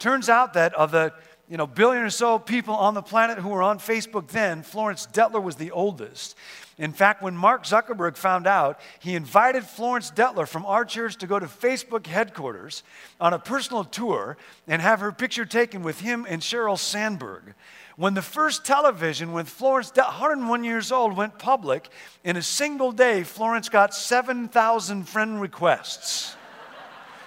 Turns 0.00 0.28
out 0.28 0.54
that 0.54 0.74
of 0.74 0.90
the 0.90 1.12
you 1.50 1.56
know, 1.56 1.66
billion 1.66 2.04
or 2.04 2.10
so 2.10 2.38
people 2.38 2.74
on 2.74 2.94
the 2.94 3.02
planet 3.02 3.38
who 3.38 3.48
were 3.48 3.62
on 3.62 3.80
Facebook 3.80 4.28
then, 4.28 4.62
Florence 4.62 5.08
Detlor 5.12 5.42
was 5.42 5.56
the 5.56 5.72
oldest. 5.72 6.36
In 6.78 6.92
fact, 6.92 7.22
when 7.22 7.36
Mark 7.36 7.64
Zuckerberg 7.64 8.16
found 8.16 8.46
out, 8.46 8.80
he 9.00 9.16
invited 9.16 9.64
Florence 9.64 10.12
Detlor 10.12 10.46
from 10.46 10.64
our 10.64 10.84
church 10.84 11.16
to 11.16 11.26
go 11.26 11.40
to 11.40 11.46
Facebook 11.46 12.06
headquarters 12.06 12.84
on 13.20 13.34
a 13.34 13.38
personal 13.38 13.82
tour 13.82 14.36
and 14.68 14.80
have 14.80 15.00
her 15.00 15.10
picture 15.10 15.44
taken 15.44 15.82
with 15.82 16.00
him 16.00 16.24
and 16.28 16.40
Sheryl 16.40 16.78
Sandberg. 16.78 17.54
When 17.96 18.14
the 18.14 18.22
first 18.22 18.64
television 18.64 19.32
with 19.32 19.48
Florence, 19.48 19.92
101 19.94 20.62
years 20.62 20.92
old, 20.92 21.16
went 21.16 21.38
public, 21.38 21.88
in 22.22 22.36
a 22.36 22.42
single 22.42 22.92
day, 22.92 23.24
Florence 23.24 23.68
got 23.68 23.92
7,000 23.92 25.08
friend 25.08 25.40
requests. 25.40 26.36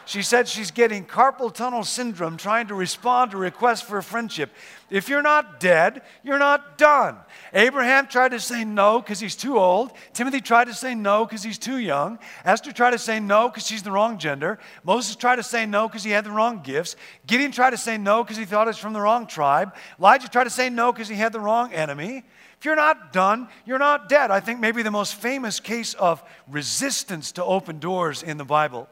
She 0.05 0.21
said 0.21 0.47
she's 0.47 0.71
getting 0.71 1.05
carpal 1.05 1.53
tunnel 1.53 1.83
syndrome 1.83 2.35
trying 2.35 2.67
to 2.67 2.75
respond 2.75 3.31
to 3.31 3.37
requests 3.37 3.81
for 3.81 4.01
friendship. 4.01 4.51
If 4.89 5.07
you're 5.07 5.21
not 5.21 5.59
dead, 5.59 6.01
you're 6.23 6.39
not 6.39 6.77
done. 6.77 7.17
Abraham 7.53 8.07
tried 8.07 8.31
to 8.31 8.39
say 8.39 8.65
no 8.65 8.99
because 8.99 9.19
he's 9.19 9.35
too 9.35 9.57
old. 9.57 9.93
Timothy 10.13 10.41
tried 10.41 10.65
to 10.65 10.73
say 10.73 10.93
no 10.93 11.25
because 11.25 11.41
he's 11.41 11.57
too 11.57 11.77
young. 11.77 12.19
Esther 12.43 12.73
tried 12.73 12.91
to 12.91 12.97
say 12.97 13.19
no 13.19 13.47
because 13.47 13.65
she's 13.65 13.83
the 13.83 13.91
wrong 13.91 14.17
gender. 14.17 14.59
Moses 14.83 15.15
tried 15.15 15.37
to 15.37 15.43
say 15.43 15.65
no 15.65 15.87
because 15.87 16.03
he 16.03 16.11
had 16.11 16.25
the 16.25 16.31
wrong 16.31 16.61
gifts. 16.61 16.95
Gideon 17.25 17.51
tried 17.51 17.71
to 17.71 17.77
say 17.77 17.97
no 17.97 18.23
because 18.23 18.37
he 18.37 18.45
thought 18.45 18.67
it 18.67 18.71
was 18.71 18.77
from 18.77 18.93
the 18.93 19.01
wrong 19.01 19.25
tribe. 19.25 19.73
Elijah 19.99 20.27
tried 20.27 20.45
to 20.45 20.49
say 20.49 20.69
no 20.69 20.91
because 20.91 21.07
he 21.07 21.15
had 21.15 21.31
the 21.31 21.39
wrong 21.39 21.71
enemy. 21.71 22.23
If 22.59 22.65
you're 22.65 22.75
not 22.75 23.13
done, 23.13 23.47
you're 23.65 23.79
not 23.79 24.09
dead. 24.09 24.31
I 24.31 24.41
think 24.41 24.59
maybe 24.59 24.83
the 24.83 24.91
most 24.91 25.15
famous 25.15 25.59
case 25.59 25.93
of 25.95 26.23
resistance 26.47 27.31
to 27.33 27.43
open 27.43 27.79
doors 27.79 28.21
in 28.21 28.37
the 28.37 28.45
Bible 28.45 28.89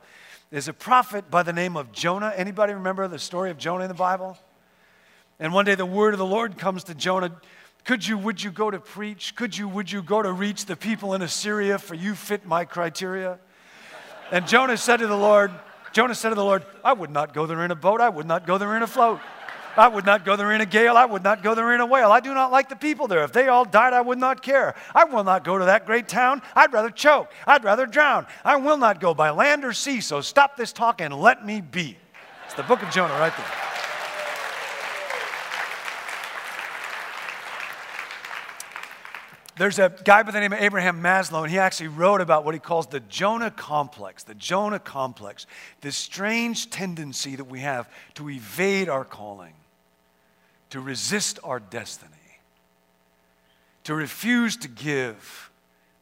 is 0.51 0.67
a 0.67 0.73
prophet 0.73 1.31
by 1.31 1.43
the 1.43 1.53
name 1.53 1.77
of 1.77 1.93
Jonah. 1.93 2.33
Anybody 2.35 2.73
remember 2.73 3.07
the 3.07 3.19
story 3.19 3.51
of 3.51 3.57
Jonah 3.57 3.85
in 3.85 3.87
the 3.87 3.93
Bible? 3.93 4.37
And 5.39 5.53
one 5.53 5.63
day 5.63 5.75
the 5.75 5.85
word 5.85 6.13
of 6.13 6.19
the 6.19 6.25
Lord 6.25 6.57
comes 6.57 6.83
to 6.85 6.93
Jonah. 6.93 7.31
Could 7.85 8.05
you, 8.05 8.17
would 8.17 8.43
you 8.43 8.51
go 8.51 8.69
to 8.69 8.79
preach? 8.79 9.35
Could 9.35 9.57
you, 9.57 9.67
would 9.69 9.89
you 9.89 10.03
go 10.03 10.21
to 10.21 10.31
reach 10.31 10.65
the 10.65 10.75
people 10.75 11.13
in 11.13 11.21
Assyria 11.21 11.79
for 11.79 11.95
you 11.95 12.15
fit 12.15 12.45
my 12.45 12.65
criteria? 12.65 13.39
And 14.29 14.45
Jonah 14.45 14.77
said 14.77 14.97
to 14.97 15.07
the 15.07 15.17
Lord, 15.17 15.51
Jonah 15.93 16.15
said 16.15 16.29
to 16.29 16.35
the 16.35 16.43
Lord, 16.43 16.65
I 16.83 16.93
would 16.93 17.09
not 17.09 17.33
go 17.33 17.45
there 17.45 17.63
in 17.63 17.71
a 17.71 17.75
boat. 17.75 18.01
I 18.01 18.09
would 18.09 18.27
not 18.27 18.45
go 18.45 18.57
there 18.57 18.75
in 18.75 18.83
a 18.83 18.87
float. 18.87 19.19
I 19.77 19.87
would 19.87 20.05
not 20.05 20.25
go 20.25 20.35
there 20.35 20.51
in 20.51 20.61
a 20.61 20.65
gale. 20.65 20.97
I 20.97 21.05
would 21.05 21.23
not 21.23 21.43
go 21.43 21.55
there 21.55 21.73
in 21.73 21.81
a 21.81 21.85
whale. 21.85 22.11
I 22.11 22.19
do 22.19 22.33
not 22.33 22.51
like 22.51 22.69
the 22.69 22.75
people 22.75 23.07
there. 23.07 23.23
If 23.23 23.31
they 23.31 23.47
all 23.47 23.65
died, 23.65 23.93
I 23.93 24.01
would 24.01 24.17
not 24.17 24.41
care. 24.41 24.75
I 24.93 25.05
will 25.05 25.23
not 25.23 25.43
go 25.43 25.57
to 25.57 25.65
that 25.65 25.85
great 25.85 26.07
town. 26.07 26.41
I'd 26.55 26.73
rather 26.73 26.89
choke. 26.89 27.31
I'd 27.47 27.63
rather 27.63 27.85
drown. 27.85 28.27
I 28.43 28.57
will 28.57 28.77
not 28.77 28.99
go 28.99 29.13
by 29.13 29.29
land 29.29 29.63
or 29.63 29.73
sea. 29.73 30.01
So 30.01 30.21
stop 30.21 30.57
this 30.57 30.73
talk 30.73 31.01
and 31.01 31.13
let 31.13 31.45
me 31.45 31.61
be. 31.61 31.97
It's 32.45 32.55
the 32.55 32.63
book 32.63 32.83
of 32.83 32.89
Jonah 32.91 33.13
right 33.13 33.33
there. 33.35 33.70
There's 39.57 39.79
a 39.79 39.93
guy 40.03 40.23
by 40.23 40.31
the 40.31 40.39
name 40.39 40.53
of 40.53 40.61
Abraham 40.61 41.01
Maslow, 41.01 41.43
and 41.43 41.51
he 41.51 41.59
actually 41.59 41.89
wrote 41.89 42.21
about 42.21 42.45
what 42.45 42.53
he 42.53 42.59
calls 42.59 42.87
the 42.87 43.01
Jonah 43.01 43.51
complex. 43.51 44.23
The 44.23 44.33
Jonah 44.33 44.79
complex, 44.79 45.45
this 45.81 45.97
strange 45.97 46.69
tendency 46.69 47.35
that 47.35 47.45
we 47.45 47.59
have 47.59 47.89
to 48.15 48.29
evade 48.29 48.87
our 48.89 49.03
calling 49.03 49.53
to 50.71 50.79
resist 50.79 51.37
our 51.43 51.59
destiny, 51.59 52.11
to 53.83 53.93
refuse 53.93 54.55
to 54.57 54.67
give 54.67 55.51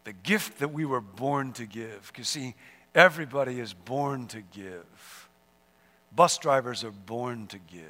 the 0.03 0.13
gift 0.13 0.59
that 0.59 0.71
we 0.71 0.85
were 0.85 1.01
born 1.01 1.51
to 1.53 1.65
give. 1.65 2.11
Because, 2.13 2.29
see, 2.29 2.55
everybody 2.93 3.59
is 3.59 3.73
born 3.73 4.27
to 4.27 4.41
give. 4.41 5.27
Bus 6.15 6.37
drivers 6.37 6.83
are 6.83 6.91
born 6.91 7.47
to 7.47 7.57
give. 7.57 7.83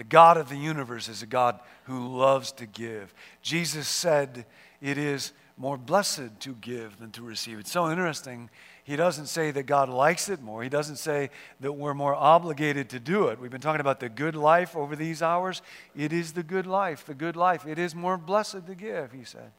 The 0.00 0.04
God 0.04 0.38
of 0.38 0.48
the 0.48 0.56
universe 0.56 1.10
is 1.10 1.22
a 1.22 1.26
God 1.26 1.60
who 1.84 2.16
loves 2.16 2.52
to 2.52 2.64
give. 2.64 3.12
Jesus 3.42 3.86
said, 3.86 4.46
It 4.80 4.96
is 4.96 5.32
more 5.58 5.76
blessed 5.76 6.40
to 6.40 6.54
give 6.54 6.98
than 6.98 7.10
to 7.10 7.22
receive. 7.22 7.58
It's 7.58 7.70
so 7.70 7.90
interesting 7.90 8.48
he 8.84 8.96
doesn't 8.96 9.26
say 9.26 9.50
that 9.50 9.64
God 9.64 9.90
likes 9.90 10.30
it 10.30 10.40
more. 10.40 10.62
He 10.62 10.70
doesn't 10.70 10.96
say 10.96 11.28
that 11.60 11.72
we're 11.72 11.92
more 11.92 12.14
obligated 12.14 12.88
to 12.88 12.98
do 12.98 13.28
it. 13.28 13.38
We've 13.38 13.50
been 13.50 13.60
talking 13.60 13.82
about 13.82 14.00
the 14.00 14.08
good 14.08 14.34
life 14.34 14.74
over 14.74 14.96
these 14.96 15.20
hours. 15.20 15.60
It 15.94 16.14
is 16.14 16.32
the 16.32 16.42
good 16.42 16.66
life, 16.66 17.04
the 17.04 17.12
good 17.12 17.36
life. 17.36 17.66
It 17.66 17.78
is 17.78 17.94
more 17.94 18.16
blessed 18.16 18.66
to 18.68 18.74
give, 18.74 19.12
he 19.12 19.24
said. 19.24 19.52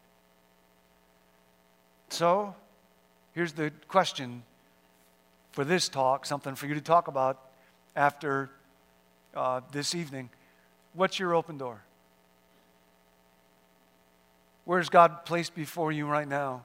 So, 2.10 2.56
here's 3.34 3.54
the 3.54 3.72
question 3.88 4.42
for 5.52 5.64
this 5.64 5.88
talk, 5.88 6.26
something 6.26 6.56
for 6.56 6.66
you 6.66 6.74
to 6.74 6.82
talk 6.82 7.08
about 7.08 7.40
after 7.96 8.50
uh, 9.36 9.62
this 9.72 9.96
evening. 9.96 10.30
What's 10.94 11.20
your 11.20 11.34
open 11.36 11.58
door? 11.58 11.82
Where's 14.66 14.90
God 14.90 15.26
placed 15.26 15.56
before 15.56 15.92
you 15.92 16.08
right 16.08 16.28
now? 16.28 16.64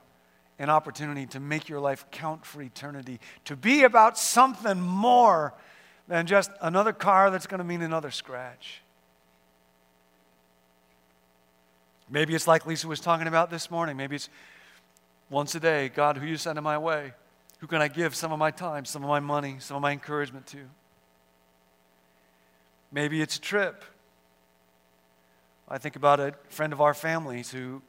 an 0.59 0.70
opportunity 0.70 1.26
to 1.26 1.40
make 1.40 1.68
your 1.68 1.81
life 1.81 2.07
count 2.11 2.44
for 2.46 2.62
eternity, 2.62 3.20
to 3.44 3.57
be 3.57 3.85
about 3.85 4.18
something 4.18 4.81
more 4.81 5.52
than 6.09 6.26
just 6.26 6.50
another 6.61 6.92
car 6.92 7.31
that's 7.31 7.46
going 7.46 7.59
to 7.59 7.64
mean 7.64 7.83
another 7.83 8.11
scratch. 8.11 8.81
Maybe 12.09 12.35
it's 12.35 12.46
like 12.46 12.66
Lisa 12.66 12.87
was 12.87 13.00
talking 13.00 13.26
about 13.26 13.50
this 13.50 13.70
morning. 13.70 13.96
Maybe 13.96 14.16
it's 14.16 14.29
once 15.29 15.55
a 15.57 15.61
day 15.61 15.88
God, 15.88 16.16
who 16.16 16.26
you 16.26 16.37
send 16.37 16.57
in 16.57 16.64
my 16.64 16.79
way? 16.79 17.12
Who 17.59 17.66
can 17.66 17.83
I 17.83 17.88
give 17.88 18.14
some 18.14 18.33
of 18.33 18.38
my 18.38 18.50
time, 18.50 18.85
some 18.85 19.02
of 19.02 19.09
my 19.09 19.20
money, 19.20 19.57
some 19.59 19.76
of 19.76 19.83
my 19.83 19.92
encouragement 19.92 20.46
to? 20.48 20.59
Maybe 22.92 23.20
it's 23.20 23.37
a 23.37 23.40
trip. 23.40 23.85
I 25.68 25.79
think 25.79 25.96
about 25.96 26.20
a 26.20 26.35
friend 26.49 26.72
of 26.72 26.81
our 26.81 26.94
family's 26.94 27.51
who 27.51 27.83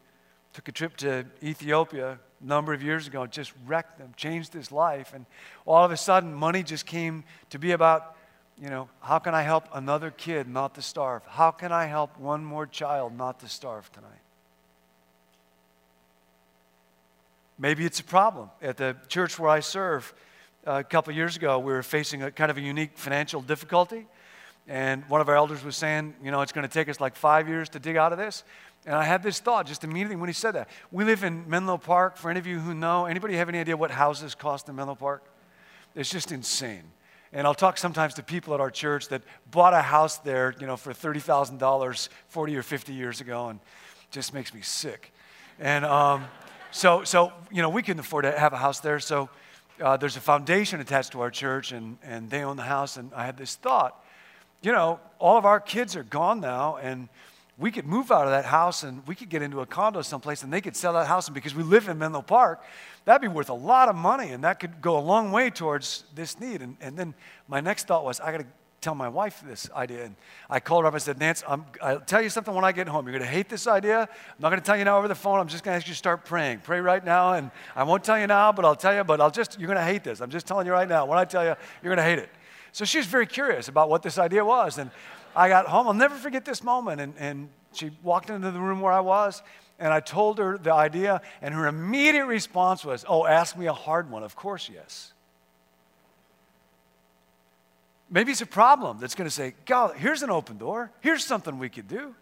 took 0.54 0.68
a 0.68 0.72
trip 0.72 0.98
to 0.98 1.26
Ethiopia 1.44 2.18
a 2.42 2.46
number 2.46 2.74
of 2.74 2.82
years 2.82 3.08
ago, 3.08 3.26
just 3.28 3.54
wrecked 3.66 4.00
them, 4.00 4.14
changed 4.18 4.54
his 4.54 4.72
life. 4.72 5.14
And 5.14 5.26
all 5.66 5.86
of 5.86 5.92
a 5.92 5.98
sudden, 5.98 6.34
money 6.34 6.64
just 6.64 6.86
came 6.86 7.24
to 7.52 7.60
be 7.60 7.72
about, 7.72 8.16
you 8.60 8.70
know, 8.70 8.90
how 9.02 9.20
can 9.20 9.36
I 9.36 9.44
help 9.44 9.68
another 9.74 10.10
kid 10.10 10.48
not 10.48 10.74
to 10.76 10.82
starve? 10.82 11.24
How 11.28 11.52
can 11.52 11.72
I 11.72 11.86
help 11.86 12.18
one 12.20 12.44
more 12.44 12.66
child 12.66 13.16
not 13.16 13.40
to 13.42 13.48
starve 13.48 13.92
tonight? 13.92 14.10
Maybe 17.60 17.86
it's 17.86 18.00
a 18.00 18.04
problem. 18.04 18.50
At 18.62 18.78
the 18.78 18.96
church 19.08 19.38
where 19.38 19.50
I 19.50 19.60
serve, 19.60 20.14
uh, 20.66 20.80
a 20.80 20.84
couple 20.84 21.14
years 21.14 21.36
ago, 21.36 21.60
we 21.60 21.72
were 21.72 21.84
facing 21.84 22.24
a 22.24 22.32
kind 22.32 22.52
of 22.52 22.58
a 22.58 22.62
unique 22.62 22.98
financial 22.98 23.42
difficulty. 23.42 24.06
And 24.68 25.08
one 25.10 25.22
of 25.22 25.30
our 25.30 25.36
elders 25.36 25.64
was 25.64 25.78
saying, 25.78 26.14
you 26.22 26.32
know, 26.32 26.42
it's 26.42 26.52
going 26.52 26.68
to 26.68 26.74
take 26.74 26.90
us 26.90 27.00
like 27.00 27.16
five 27.16 27.48
years 27.48 27.70
to 27.70 27.80
dig 27.80 27.96
out 27.96 28.12
of 28.12 28.18
this. 28.18 28.44
And 28.86 28.96
I 28.96 29.04
had 29.04 29.24
this 29.24 29.40
thought 29.40 29.66
just 29.66 29.84
immediately 29.84 30.16
when 30.16 30.30
he 30.30 30.34
said 30.34 30.52
that. 30.52 30.70
We 30.92 31.04
live 31.04 31.24
in 31.24 31.50
Menlo 31.50 31.78
Park. 31.78 32.18
For 32.18 32.30
any 32.30 32.40
of 32.40 32.48
you 32.48 32.60
who 32.60 32.74
know, 32.74 33.06
anybody 33.06 33.36
have 33.36 33.50
any 33.50 33.60
idea 33.60 33.78
what 33.78 33.92
houses 33.92 34.36
cost 34.36 34.70
in 34.70 34.76
Menlo 34.76 34.96
Park? 34.96 35.24
It's 35.96 36.10
just 36.10 36.32
insane. 36.32 36.84
And 37.34 37.46
I'll 37.46 37.56
talk 37.56 37.78
sometimes 37.78 38.14
to 38.16 38.24
people 38.24 38.54
at 38.54 38.62
our 38.62 38.72
church 38.72 39.10
that 39.10 39.22
bought 39.52 39.74
a 39.74 39.82
house 39.82 40.18
there, 40.20 40.56
you 40.60 40.68
know, 40.68 40.78
for 40.78 40.94
$30,000 40.94 42.10
40 42.28 42.56
or 42.56 42.64
50 42.64 42.94
years 42.94 43.20
ago, 43.20 43.50
and 43.50 43.60
just 44.12 44.34
makes 44.34 44.54
me 44.54 44.62
sick. 44.62 45.12
And 45.60 45.84
um, 45.84 46.26
so, 46.72 47.04
so, 47.04 47.34
you 47.52 47.62
know, 47.62 47.70
we 47.70 47.82
couldn't 47.82 48.00
afford 48.00 48.24
to 48.24 48.38
have 48.38 48.54
a 48.54 48.58
house 48.58 48.80
there. 48.80 49.00
So 49.00 49.30
uh, 49.82 49.98
there's 49.98 50.16
a 50.16 50.22
foundation 50.22 50.80
attached 50.80 51.12
to 51.14 51.22
our 51.22 51.32
church, 51.32 51.72
and, 51.72 51.98
and 52.04 52.30
they 52.30 52.44
own 52.44 52.56
the 52.56 52.64
house. 52.64 52.98
And 52.98 53.14
I 53.14 53.26
had 53.26 53.38
this 53.38 53.56
thought, 53.56 54.04
you 54.68 54.74
know, 54.74 55.00
all 55.18 55.38
of 55.38 55.46
our 55.46 55.62
kids 55.62 55.96
are 55.96 56.04
gone 56.04 56.42
now, 56.42 56.76
and 56.76 57.08
we 57.58 57.72
could 57.72 57.86
move 57.86 58.12
out 58.12 58.26
of 58.26 58.32
that 58.32 58.44
house 58.44 58.84
and 58.84 59.02
we 59.08 59.16
could 59.16 59.30
get 59.30 59.42
into 59.42 59.62
a 59.62 59.66
condo 59.66 60.02
someplace 60.02 60.44
and 60.44 60.52
they 60.52 60.60
could 60.60 60.76
sell 60.76 60.92
that 60.92 61.08
house. 61.08 61.28
And 61.28 61.34
because 61.34 61.56
we 61.56 61.64
live 61.64 61.88
in 61.88 61.98
Menlo 61.98 62.22
Park, 62.22 62.62
that'd 63.06 63.22
be 63.22 63.30
worth 63.30 63.50
a 63.50 63.54
lot 63.54 63.88
of 63.88 63.96
money 63.96 64.32
and 64.32 64.44
that 64.44 64.60
could 64.60 64.82
go 64.82 64.98
a 64.98 65.00
long 65.00 65.32
way 65.32 65.50
towards 65.50 66.04
this 66.14 66.38
need. 66.42 66.62
And, 66.62 66.76
and 66.82 66.98
then 66.98 67.14
my 67.48 67.62
next 67.62 67.88
thought 67.88 68.04
was, 68.04 68.20
I 68.20 68.34
got 68.34 68.40
to 68.40 68.46
tell 68.82 68.94
my 68.94 69.08
wife 69.08 69.42
this 69.48 69.72
idea. 69.72 70.04
And 70.04 70.16
I 70.50 70.60
called 70.60 70.84
her 70.84 70.90
up 70.90 70.94
and 70.94 71.02
said, 71.02 71.18
Nance, 71.18 71.46
i 71.48 71.94
will 71.94 72.02
tell 72.02 72.22
you 72.22 72.30
something 72.30 72.54
when 72.54 72.66
I 72.66 72.74
get 72.74 72.90
home. 72.90 73.06
You're 73.08 73.18
going 73.18 73.28
to 73.28 73.36
hate 73.36 73.48
this 73.48 73.68
idea. 73.68 74.02
I'm 74.02 74.08
not 74.38 74.50
going 74.50 74.60
to 74.60 74.66
tell 74.66 74.78
you 74.78 74.84
now 74.84 74.98
over 74.98 75.08
the 75.08 75.16
phone. 75.16 75.40
I'm 75.40 75.48
just 75.48 75.64
going 75.64 75.76
to 75.76 75.78
ask 75.78 75.88
you 75.88 75.94
to 75.94 75.98
start 75.98 76.26
praying. 76.26 76.60
Pray 76.60 76.82
right 76.82 77.04
now. 77.04 77.34
And 77.34 77.52
I 77.74 77.84
won't 77.84 78.04
tell 78.04 78.20
you 78.20 78.28
now, 78.28 78.52
but 78.52 78.66
I'll 78.66 78.76
tell 78.76 78.94
you, 78.94 79.06
but 79.06 79.22
I'll 79.22 79.32
just, 79.32 79.58
you're 79.58 79.68
going 79.68 79.80
to 79.80 79.84
hate 79.86 80.04
this. 80.04 80.20
I'm 80.20 80.30
just 80.30 80.46
telling 80.46 80.68
you 80.68 80.74
right 80.74 80.90
now. 80.90 81.06
When 81.06 81.18
I 81.18 81.24
tell 81.24 81.46
you, 81.46 81.56
you're 81.82 81.96
going 81.96 81.98
to 81.98 82.04
hate 82.04 82.20
it. 82.20 82.30
So 82.72 82.86
she 82.86 82.98
was 82.98 83.08
very 83.08 83.26
curious 83.26 83.68
about 83.68 83.90
what 83.90 84.04
this 84.04 84.18
idea 84.18 84.44
was. 84.44 84.78
And 84.78 84.92
I 85.36 85.50
got 85.50 85.68
home. 85.68 85.88
I'll 85.88 85.94
never 85.94 86.16
forget 86.16 86.46
this 86.46 86.64
moment. 86.64 87.02
And, 87.02 87.14
and 87.18 87.50
she 87.74 87.92
walked 88.04 88.30
into 88.30 88.52
the 88.52 88.60
room 88.60 88.82
where 88.82 88.94
I 88.94 89.00
was, 89.00 89.42
and 89.80 89.94
I 89.94 90.00
told 90.00 90.40
her 90.40 90.58
the 90.58 90.74
idea, 90.74 91.22
and 91.42 91.54
her 91.54 91.68
immediate 91.68 92.26
response 92.26 92.84
was, 92.84 93.06
Oh, 93.08 93.26
ask 93.26 93.58
me 93.58 93.68
a 93.68 93.74
hard 93.74 94.10
one. 94.10 94.24
Of 94.24 94.36
course, 94.36 94.70
yes. 94.74 95.14
Maybe 98.10 98.32
it's 98.32 98.42
a 98.42 98.46
problem 98.46 99.00
that's 99.00 99.16
going 99.16 99.28
to 99.28 99.34
say, 99.34 99.54
God, 99.66 99.96
here's 99.98 100.24
an 100.24 100.30
open 100.30 100.58
door. 100.58 100.92
Here's 101.02 101.26
something 101.26 101.60
we 101.60 101.70
could 101.70 101.88
do. 101.88 102.16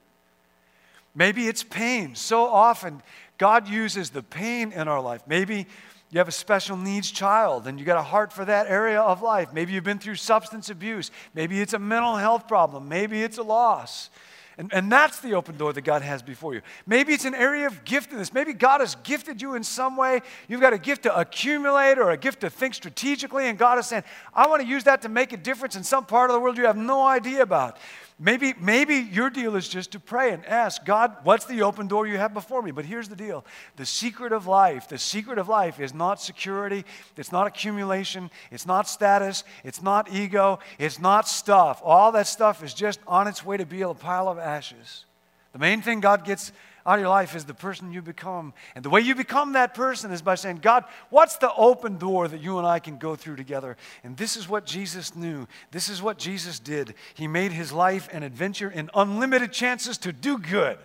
Maybe 1.13 1.47
it's 1.47 1.63
pain. 1.63 2.15
So 2.15 2.45
often, 2.45 3.01
God 3.37 3.67
uses 3.69 4.09
the 4.09 4.23
pain 4.23 4.71
in 4.71 4.87
our 4.87 4.99
life. 4.99 5.21
Maybe 5.27 5.67
you 6.15 6.19
have 6.19 6.29
a 6.29 6.31
special 6.31 6.77
needs 6.77 7.11
child 7.11 7.67
and 7.67 7.77
you 7.77 7.85
got 7.85 7.97
a 7.97 8.01
heart 8.01 8.31
for 8.31 8.45
that 8.45 8.67
area 8.67 9.01
of 9.01 9.21
life. 9.21 9.51
Maybe 9.51 9.73
you've 9.73 9.83
been 9.83 9.99
through 9.99 10.15
substance 10.15 10.69
abuse. 10.69 11.11
Maybe 11.33 11.59
it's 11.59 11.73
a 11.73 11.79
mental 11.79 12.15
health 12.15 12.47
problem. 12.47 12.87
Maybe 12.87 13.21
it's 13.21 13.37
a 13.37 13.43
loss. 13.43 14.09
And, 14.57 14.73
and 14.73 14.89
that's 14.89 15.19
the 15.19 15.33
open 15.33 15.57
door 15.57 15.73
that 15.73 15.81
God 15.81 16.01
has 16.03 16.21
before 16.21 16.53
you. 16.53 16.61
Maybe 16.87 17.11
it's 17.11 17.25
an 17.25 17.35
area 17.35 17.67
of 17.67 17.83
giftedness. 17.83 18.33
Maybe 18.33 18.53
God 18.53 18.79
has 18.79 18.95
gifted 19.03 19.41
you 19.41 19.55
in 19.55 19.63
some 19.65 19.97
way. 19.97 20.21
You've 20.47 20.61
got 20.61 20.71
a 20.71 20.77
gift 20.77 21.03
to 21.03 21.13
accumulate 21.19 21.97
or 21.97 22.11
a 22.11 22.17
gift 22.17 22.39
to 22.39 22.49
think 22.49 22.75
strategically, 22.75 23.49
and 23.49 23.57
God 23.57 23.77
is 23.77 23.87
saying, 23.87 24.05
I 24.33 24.47
want 24.47 24.61
to 24.61 24.67
use 24.69 24.85
that 24.85 25.01
to 25.01 25.09
make 25.09 25.33
a 25.33 25.37
difference 25.37 25.75
in 25.75 25.83
some 25.83 26.05
part 26.05 26.29
of 26.29 26.33
the 26.33 26.39
world 26.39 26.57
you 26.57 26.65
have 26.65 26.77
no 26.77 27.05
idea 27.05 27.41
about. 27.41 27.77
Maybe, 28.17 28.53
maybe 28.61 28.95
your 28.95 29.29
deal 29.29 29.57
is 29.57 29.67
just 29.67 29.91
to 29.91 29.99
pray 29.99 30.31
and 30.31 30.45
ask, 30.45 30.85
God, 30.85 31.17
what's 31.23 31.45
the 31.45 31.63
open 31.63 31.87
door 31.87 32.07
you 32.07 32.17
have 32.17 32.33
before 32.33 32.61
me? 32.61 32.71
But 32.71 32.85
here's 32.85 33.09
the 33.09 33.15
deal 33.15 33.45
the 33.75 33.85
secret 33.85 34.31
of 34.31 34.47
life, 34.47 34.87
the 34.87 34.97
secret 34.97 35.37
of 35.37 35.49
life 35.49 35.81
is 35.81 35.93
not 35.93 36.21
security, 36.21 36.85
it's 37.17 37.33
not 37.33 37.45
accumulation, 37.45 38.31
it's 38.51 38.65
not 38.65 38.87
status, 38.87 39.43
it's 39.65 39.81
not 39.81 40.09
ego, 40.13 40.59
it's 40.79 40.97
not 40.97 41.27
stuff. 41.27 41.81
All 41.83 42.13
that 42.13 42.27
stuff 42.27 42.63
is 42.63 42.73
just 42.73 43.01
on 43.05 43.27
its 43.27 43.45
way 43.45 43.57
to 43.57 43.65
be 43.65 43.81
a 43.81 43.93
pile 43.93 44.29
of 44.29 44.39
ashes. 44.39 45.03
The 45.51 45.59
main 45.59 45.81
thing 45.81 45.99
God 45.99 46.23
gets 46.23 46.53
of 46.93 46.99
your 46.99 47.09
life 47.09 47.35
is 47.35 47.45
the 47.45 47.53
person 47.53 47.91
you 47.91 48.01
become. 48.01 48.53
And 48.75 48.85
the 48.85 48.89
way 48.89 49.01
you 49.01 49.15
become 49.15 49.53
that 49.53 49.73
person 49.73 50.11
is 50.11 50.21
by 50.21 50.35
saying, 50.35 50.59
God, 50.61 50.85
what's 51.09 51.37
the 51.37 51.53
open 51.55 51.97
door 51.97 52.27
that 52.27 52.41
you 52.41 52.59
and 52.59 52.67
I 52.67 52.79
can 52.79 52.97
go 52.97 53.15
through 53.15 53.37
together? 53.37 53.75
And 54.03 54.15
this 54.15 54.37
is 54.37 54.47
what 54.47 54.65
Jesus 54.65 55.15
knew. 55.15 55.47
This 55.71 55.89
is 55.89 56.01
what 56.01 56.19
Jesus 56.19 56.59
did. 56.59 56.93
He 57.15 57.27
made 57.27 57.51
his 57.51 57.71
life 57.73 58.07
an 58.11 58.21
adventure 58.21 58.69
in 58.69 58.91
unlimited 58.93 59.51
chances 59.51 59.97
to 59.99 60.13
do 60.13 60.37
good. 60.37 60.77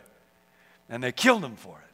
And 0.88 1.04
they 1.04 1.12
killed 1.12 1.44
him 1.44 1.56
for 1.56 1.76
it. 1.78 1.84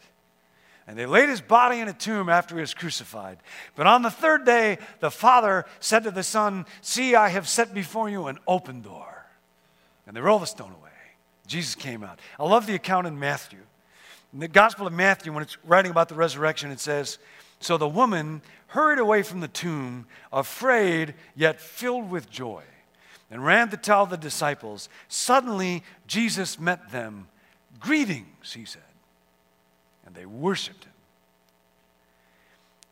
And 0.86 0.96
they 0.96 1.06
laid 1.06 1.28
his 1.28 1.40
body 1.40 1.80
in 1.80 1.88
a 1.88 1.92
tomb 1.92 2.28
after 2.28 2.54
he 2.54 2.60
was 2.60 2.74
crucified. 2.74 3.38
But 3.74 3.88
on 3.88 4.02
the 4.02 4.10
third 4.10 4.46
day, 4.46 4.78
the 5.00 5.10
Father 5.10 5.66
said 5.80 6.04
to 6.04 6.12
the 6.12 6.22
Son, 6.22 6.64
See, 6.80 7.16
I 7.16 7.28
have 7.28 7.48
set 7.48 7.74
before 7.74 8.08
you 8.08 8.28
an 8.28 8.38
open 8.46 8.82
door. 8.82 9.26
And 10.06 10.16
they 10.16 10.20
rolled 10.20 10.42
the 10.42 10.46
stone 10.46 10.70
away. 10.70 10.90
Jesus 11.48 11.74
came 11.74 12.04
out. 12.04 12.20
I 12.38 12.44
love 12.44 12.66
the 12.66 12.76
account 12.76 13.08
in 13.08 13.18
Matthew. 13.18 13.58
In 14.36 14.40
the 14.40 14.48
Gospel 14.48 14.86
of 14.86 14.92
Matthew, 14.92 15.32
when 15.32 15.42
it's 15.42 15.56
writing 15.64 15.90
about 15.90 16.10
the 16.10 16.14
resurrection, 16.14 16.70
it 16.70 16.78
says, 16.78 17.16
So 17.58 17.78
the 17.78 17.88
woman 17.88 18.42
hurried 18.66 18.98
away 18.98 19.22
from 19.22 19.40
the 19.40 19.48
tomb, 19.48 20.04
afraid 20.30 21.14
yet 21.34 21.58
filled 21.58 22.10
with 22.10 22.28
joy, 22.28 22.62
and 23.30 23.42
ran 23.42 23.70
to 23.70 23.78
tell 23.78 24.04
the 24.04 24.18
disciples. 24.18 24.90
Suddenly, 25.08 25.82
Jesus 26.06 26.60
met 26.60 26.90
them. 26.92 27.28
Greetings, 27.80 28.52
he 28.52 28.66
said. 28.66 28.82
And 30.04 30.14
they 30.14 30.26
worshiped 30.26 30.84
him. 30.84 30.92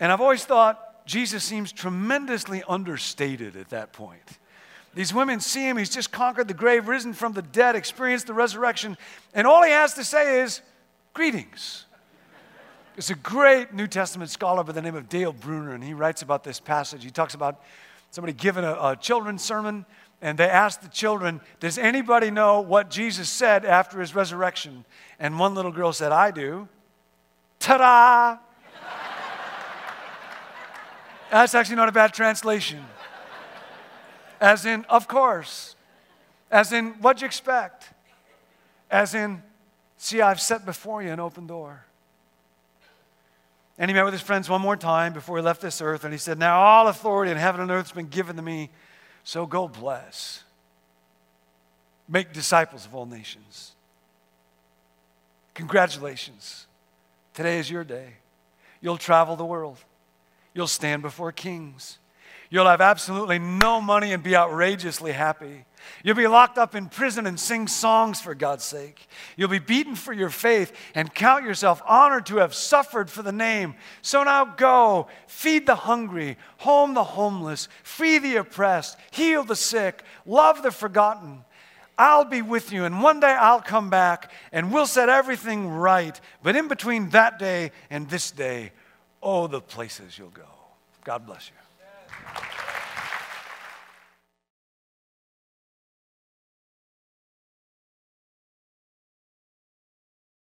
And 0.01 0.13
I've 0.13 0.23
always 0.23 0.47
thought 0.47 1.05
Jesus 1.05 1.45
seems 1.45 1.73
tremendously 1.73 2.63
understated 2.67 3.55
at 3.55 3.69
that 3.69 3.93
point. 3.93 4.39
These 4.95 5.13
women 5.13 5.41
see 5.41 5.69
him, 5.69 5.77
he's 5.77 5.95
just 5.95 6.11
conquered 6.11 6.49
the 6.49 6.55
grave, 6.55 6.89
risen 6.89 7.13
from 7.13 7.35
the 7.35 7.43
dead, 7.43 7.77
experienced 7.77 8.29
the 8.29 8.33
resurrection, 8.33 8.97
and 9.35 9.47
all 9.47 9.63
he 9.63 9.73
has 9.73 9.93
to 9.93 10.05
say 10.05 10.41
is, 10.41 10.63
Greetings. 11.15 11.85
There's 12.97 13.11
a 13.11 13.15
great 13.15 13.73
New 13.73 13.87
Testament 13.87 14.31
scholar 14.31 14.65
by 14.65 14.73
the 14.73 14.83
name 14.83 14.97
of 14.97 15.09
Dale 15.09 15.33
Bruner, 15.33 15.73
and 15.73 15.83
he 15.83 15.95
writes 15.95 16.23
about 16.23 16.43
this 16.43 16.59
passage. 16.59 17.05
He 17.05 17.11
talks 17.13 17.35
about 17.35 17.63
somebody 18.11 18.33
giving 18.33 18.65
a, 18.65 18.73
a 18.73 18.97
children's 19.01 19.43
sermon, 19.43 19.87
and 20.21 20.37
they 20.37 20.49
asked 20.49 20.83
the 20.83 20.89
children, 20.89 21.41
Does 21.61 21.79
anybody 21.79 22.33
know 22.33 22.61
what 22.61 22.91
Jesus 22.91 23.29
said 23.29 23.65
after 23.65 24.01
his 24.01 24.13
resurrection? 24.13 24.85
And 25.21 25.39
one 25.39 25.55
little 25.55 25.71
girl 25.71 25.93
said, 25.93 26.11
I 26.11 26.33
do. 26.33 26.69
Ta 27.61 27.79
da! 27.79 28.39
That's 31.31 31.55
actually 31.55 31.77
not 31.77 31.89
a 31.89 31.93
bad 31.93 32.13
translation. 32.13 32.85
As 34.41 34.67
in, 34.67 34.85
of 34.89 35.07
course. 35.07 35.77
As 36.51 36.73
in, 36.73 36.95
what'd 36.95 37.23
you 37.23 37.27
expect? 37.27 37.91
As 38.91 39.15
in, 39.15 39.45
See, 39.97 40.21
I've 40.21 40.41
set 40.41 40.67
before 40.67 41.03
you 41.03 41.11
an 41.11 41.21
open 41.21 41.47
door. 41.47 41.85
And 43.79 43.91
he 43.91 43.95
met 43.95 44.05
with 44.05 44.15
his 44.15 44.23
friends 44.23 44.49
one 44.49 44.61
more 44.61 44.77
time 44.77 45.13
before 45.13 45.37
he 45.37 45.43
left 45.43 45.61
this 45.61 45.81
earth, 45.81 46.05
and 46.05 46.13
he 46.13 46.19
said, 46.19 46.39
Now 46.39 46.61
all 46.61 46.89
authority 46.89 47.33
in 47.33 47.37
heaven 47.37 47.61
and 47.61 47.71
earth 47.71 47.87
has 47.87 47.93
been 47.93 48.09
given 48.09 48.37
to 48.37 48.43
me, 48.43 48.71
so 49.25 49.47
go 49.47 49.67
bless. 49.67 50.45
Make 52.09 52.33
disciples 52.33 52.87
of 52.87 52.95
all 52.95 53.07
nations. 53.07 53.73
Congratulations. 55.55 56.67
Today 57.33 57.59
is 57.59 57.71
your 57.71 57.85
day. 57.85 58.15
You'll 58.81 58.99
travel 58.99 59.35
the 59.35 59.45
world. 59.45 59.79
You'll 60.53 60.67
stand 60.67 61.03
before 61.03 61.33
kings. 61.33 61.99
You'll 62.51 62.67
have 62.67 62.81
absolutely 62.81 63.39
no 63.39 63.81
money 63.81 64.13
and 64.13 64.23
be 64.23 64.37
outrageously 64.37 65.13
happy. 65.13 65.65
You'll 66.03 66.17
be 66.17 66.27
locked 66.27 66.59
up 66.59 66.75
in 66.75 66.89
prison 66.89 67.27
and 67.27 67.39
sing 67.39 67.69
songs 67.69 68.21
for 68.21 68.35
God's 68.35 68.65
sake. 68.65 69.07
You'll 69.37 69.49
be 69.49 69.59
beaten 69.59 69.95
for 69.95 70.13
your 70.13 70.31
faith 70.31 70.73
and 70.95 71.15
count 71.15 71.45
yourself 71.45 71.83
honored 71.87 72.27
to 72.27 72.37
have 72.37 72.55
suffered 72.55 73.11
for 73.11 73.23
the 73.23 73.33
name. 73.33 73.75
So 74.03 74.23
now 74.23 74.45
go, 74.45 75.09
feed 75.27 75.67
the 75.67 75.75
hungry, 75.75 76.37
home 76.59 76.95
the 76.95 77.05
homeless, 77.05 77.69
free 77.83 78.19
the 78.19 78.37
oppressed, 78.37 78.97
heal 79.11 79.45
the 79.45 79.57
sick, 79.57 80.03
love 80.27 80.63
the 80.63 80.71
forgotten. 80.71 81.45
I'll 81.97 82.25
be 82.25 82.43
with 82.43 82.73
you, 82.73 82.85
and 82.85 83.03
one 83.03 83.21
day 83.21 83.33
I'll 83.33 83.61
come 83.61 83.89
back 83.89 84.33
and 84.53 84.73
we'll 84.73 84.87
set 84.87 85.09
everything 85.09 85.69
right. 85.69 86.21
But 86.43 86.57
in 86.57 86.69
between 86.69 87.11
that 87.11 87.39
day 87.39 87.71
and 87.89 88.09
this 88.11 88.31
day, 88.31 88.73
oh, 89.23 89.47
the 89.47 89.61
places 89.61 90.19
you'll 90.19 90.31
go. 90.31 90.43
God 91.05 91.27
bless 91.27 91.51
you. 91.51 91.57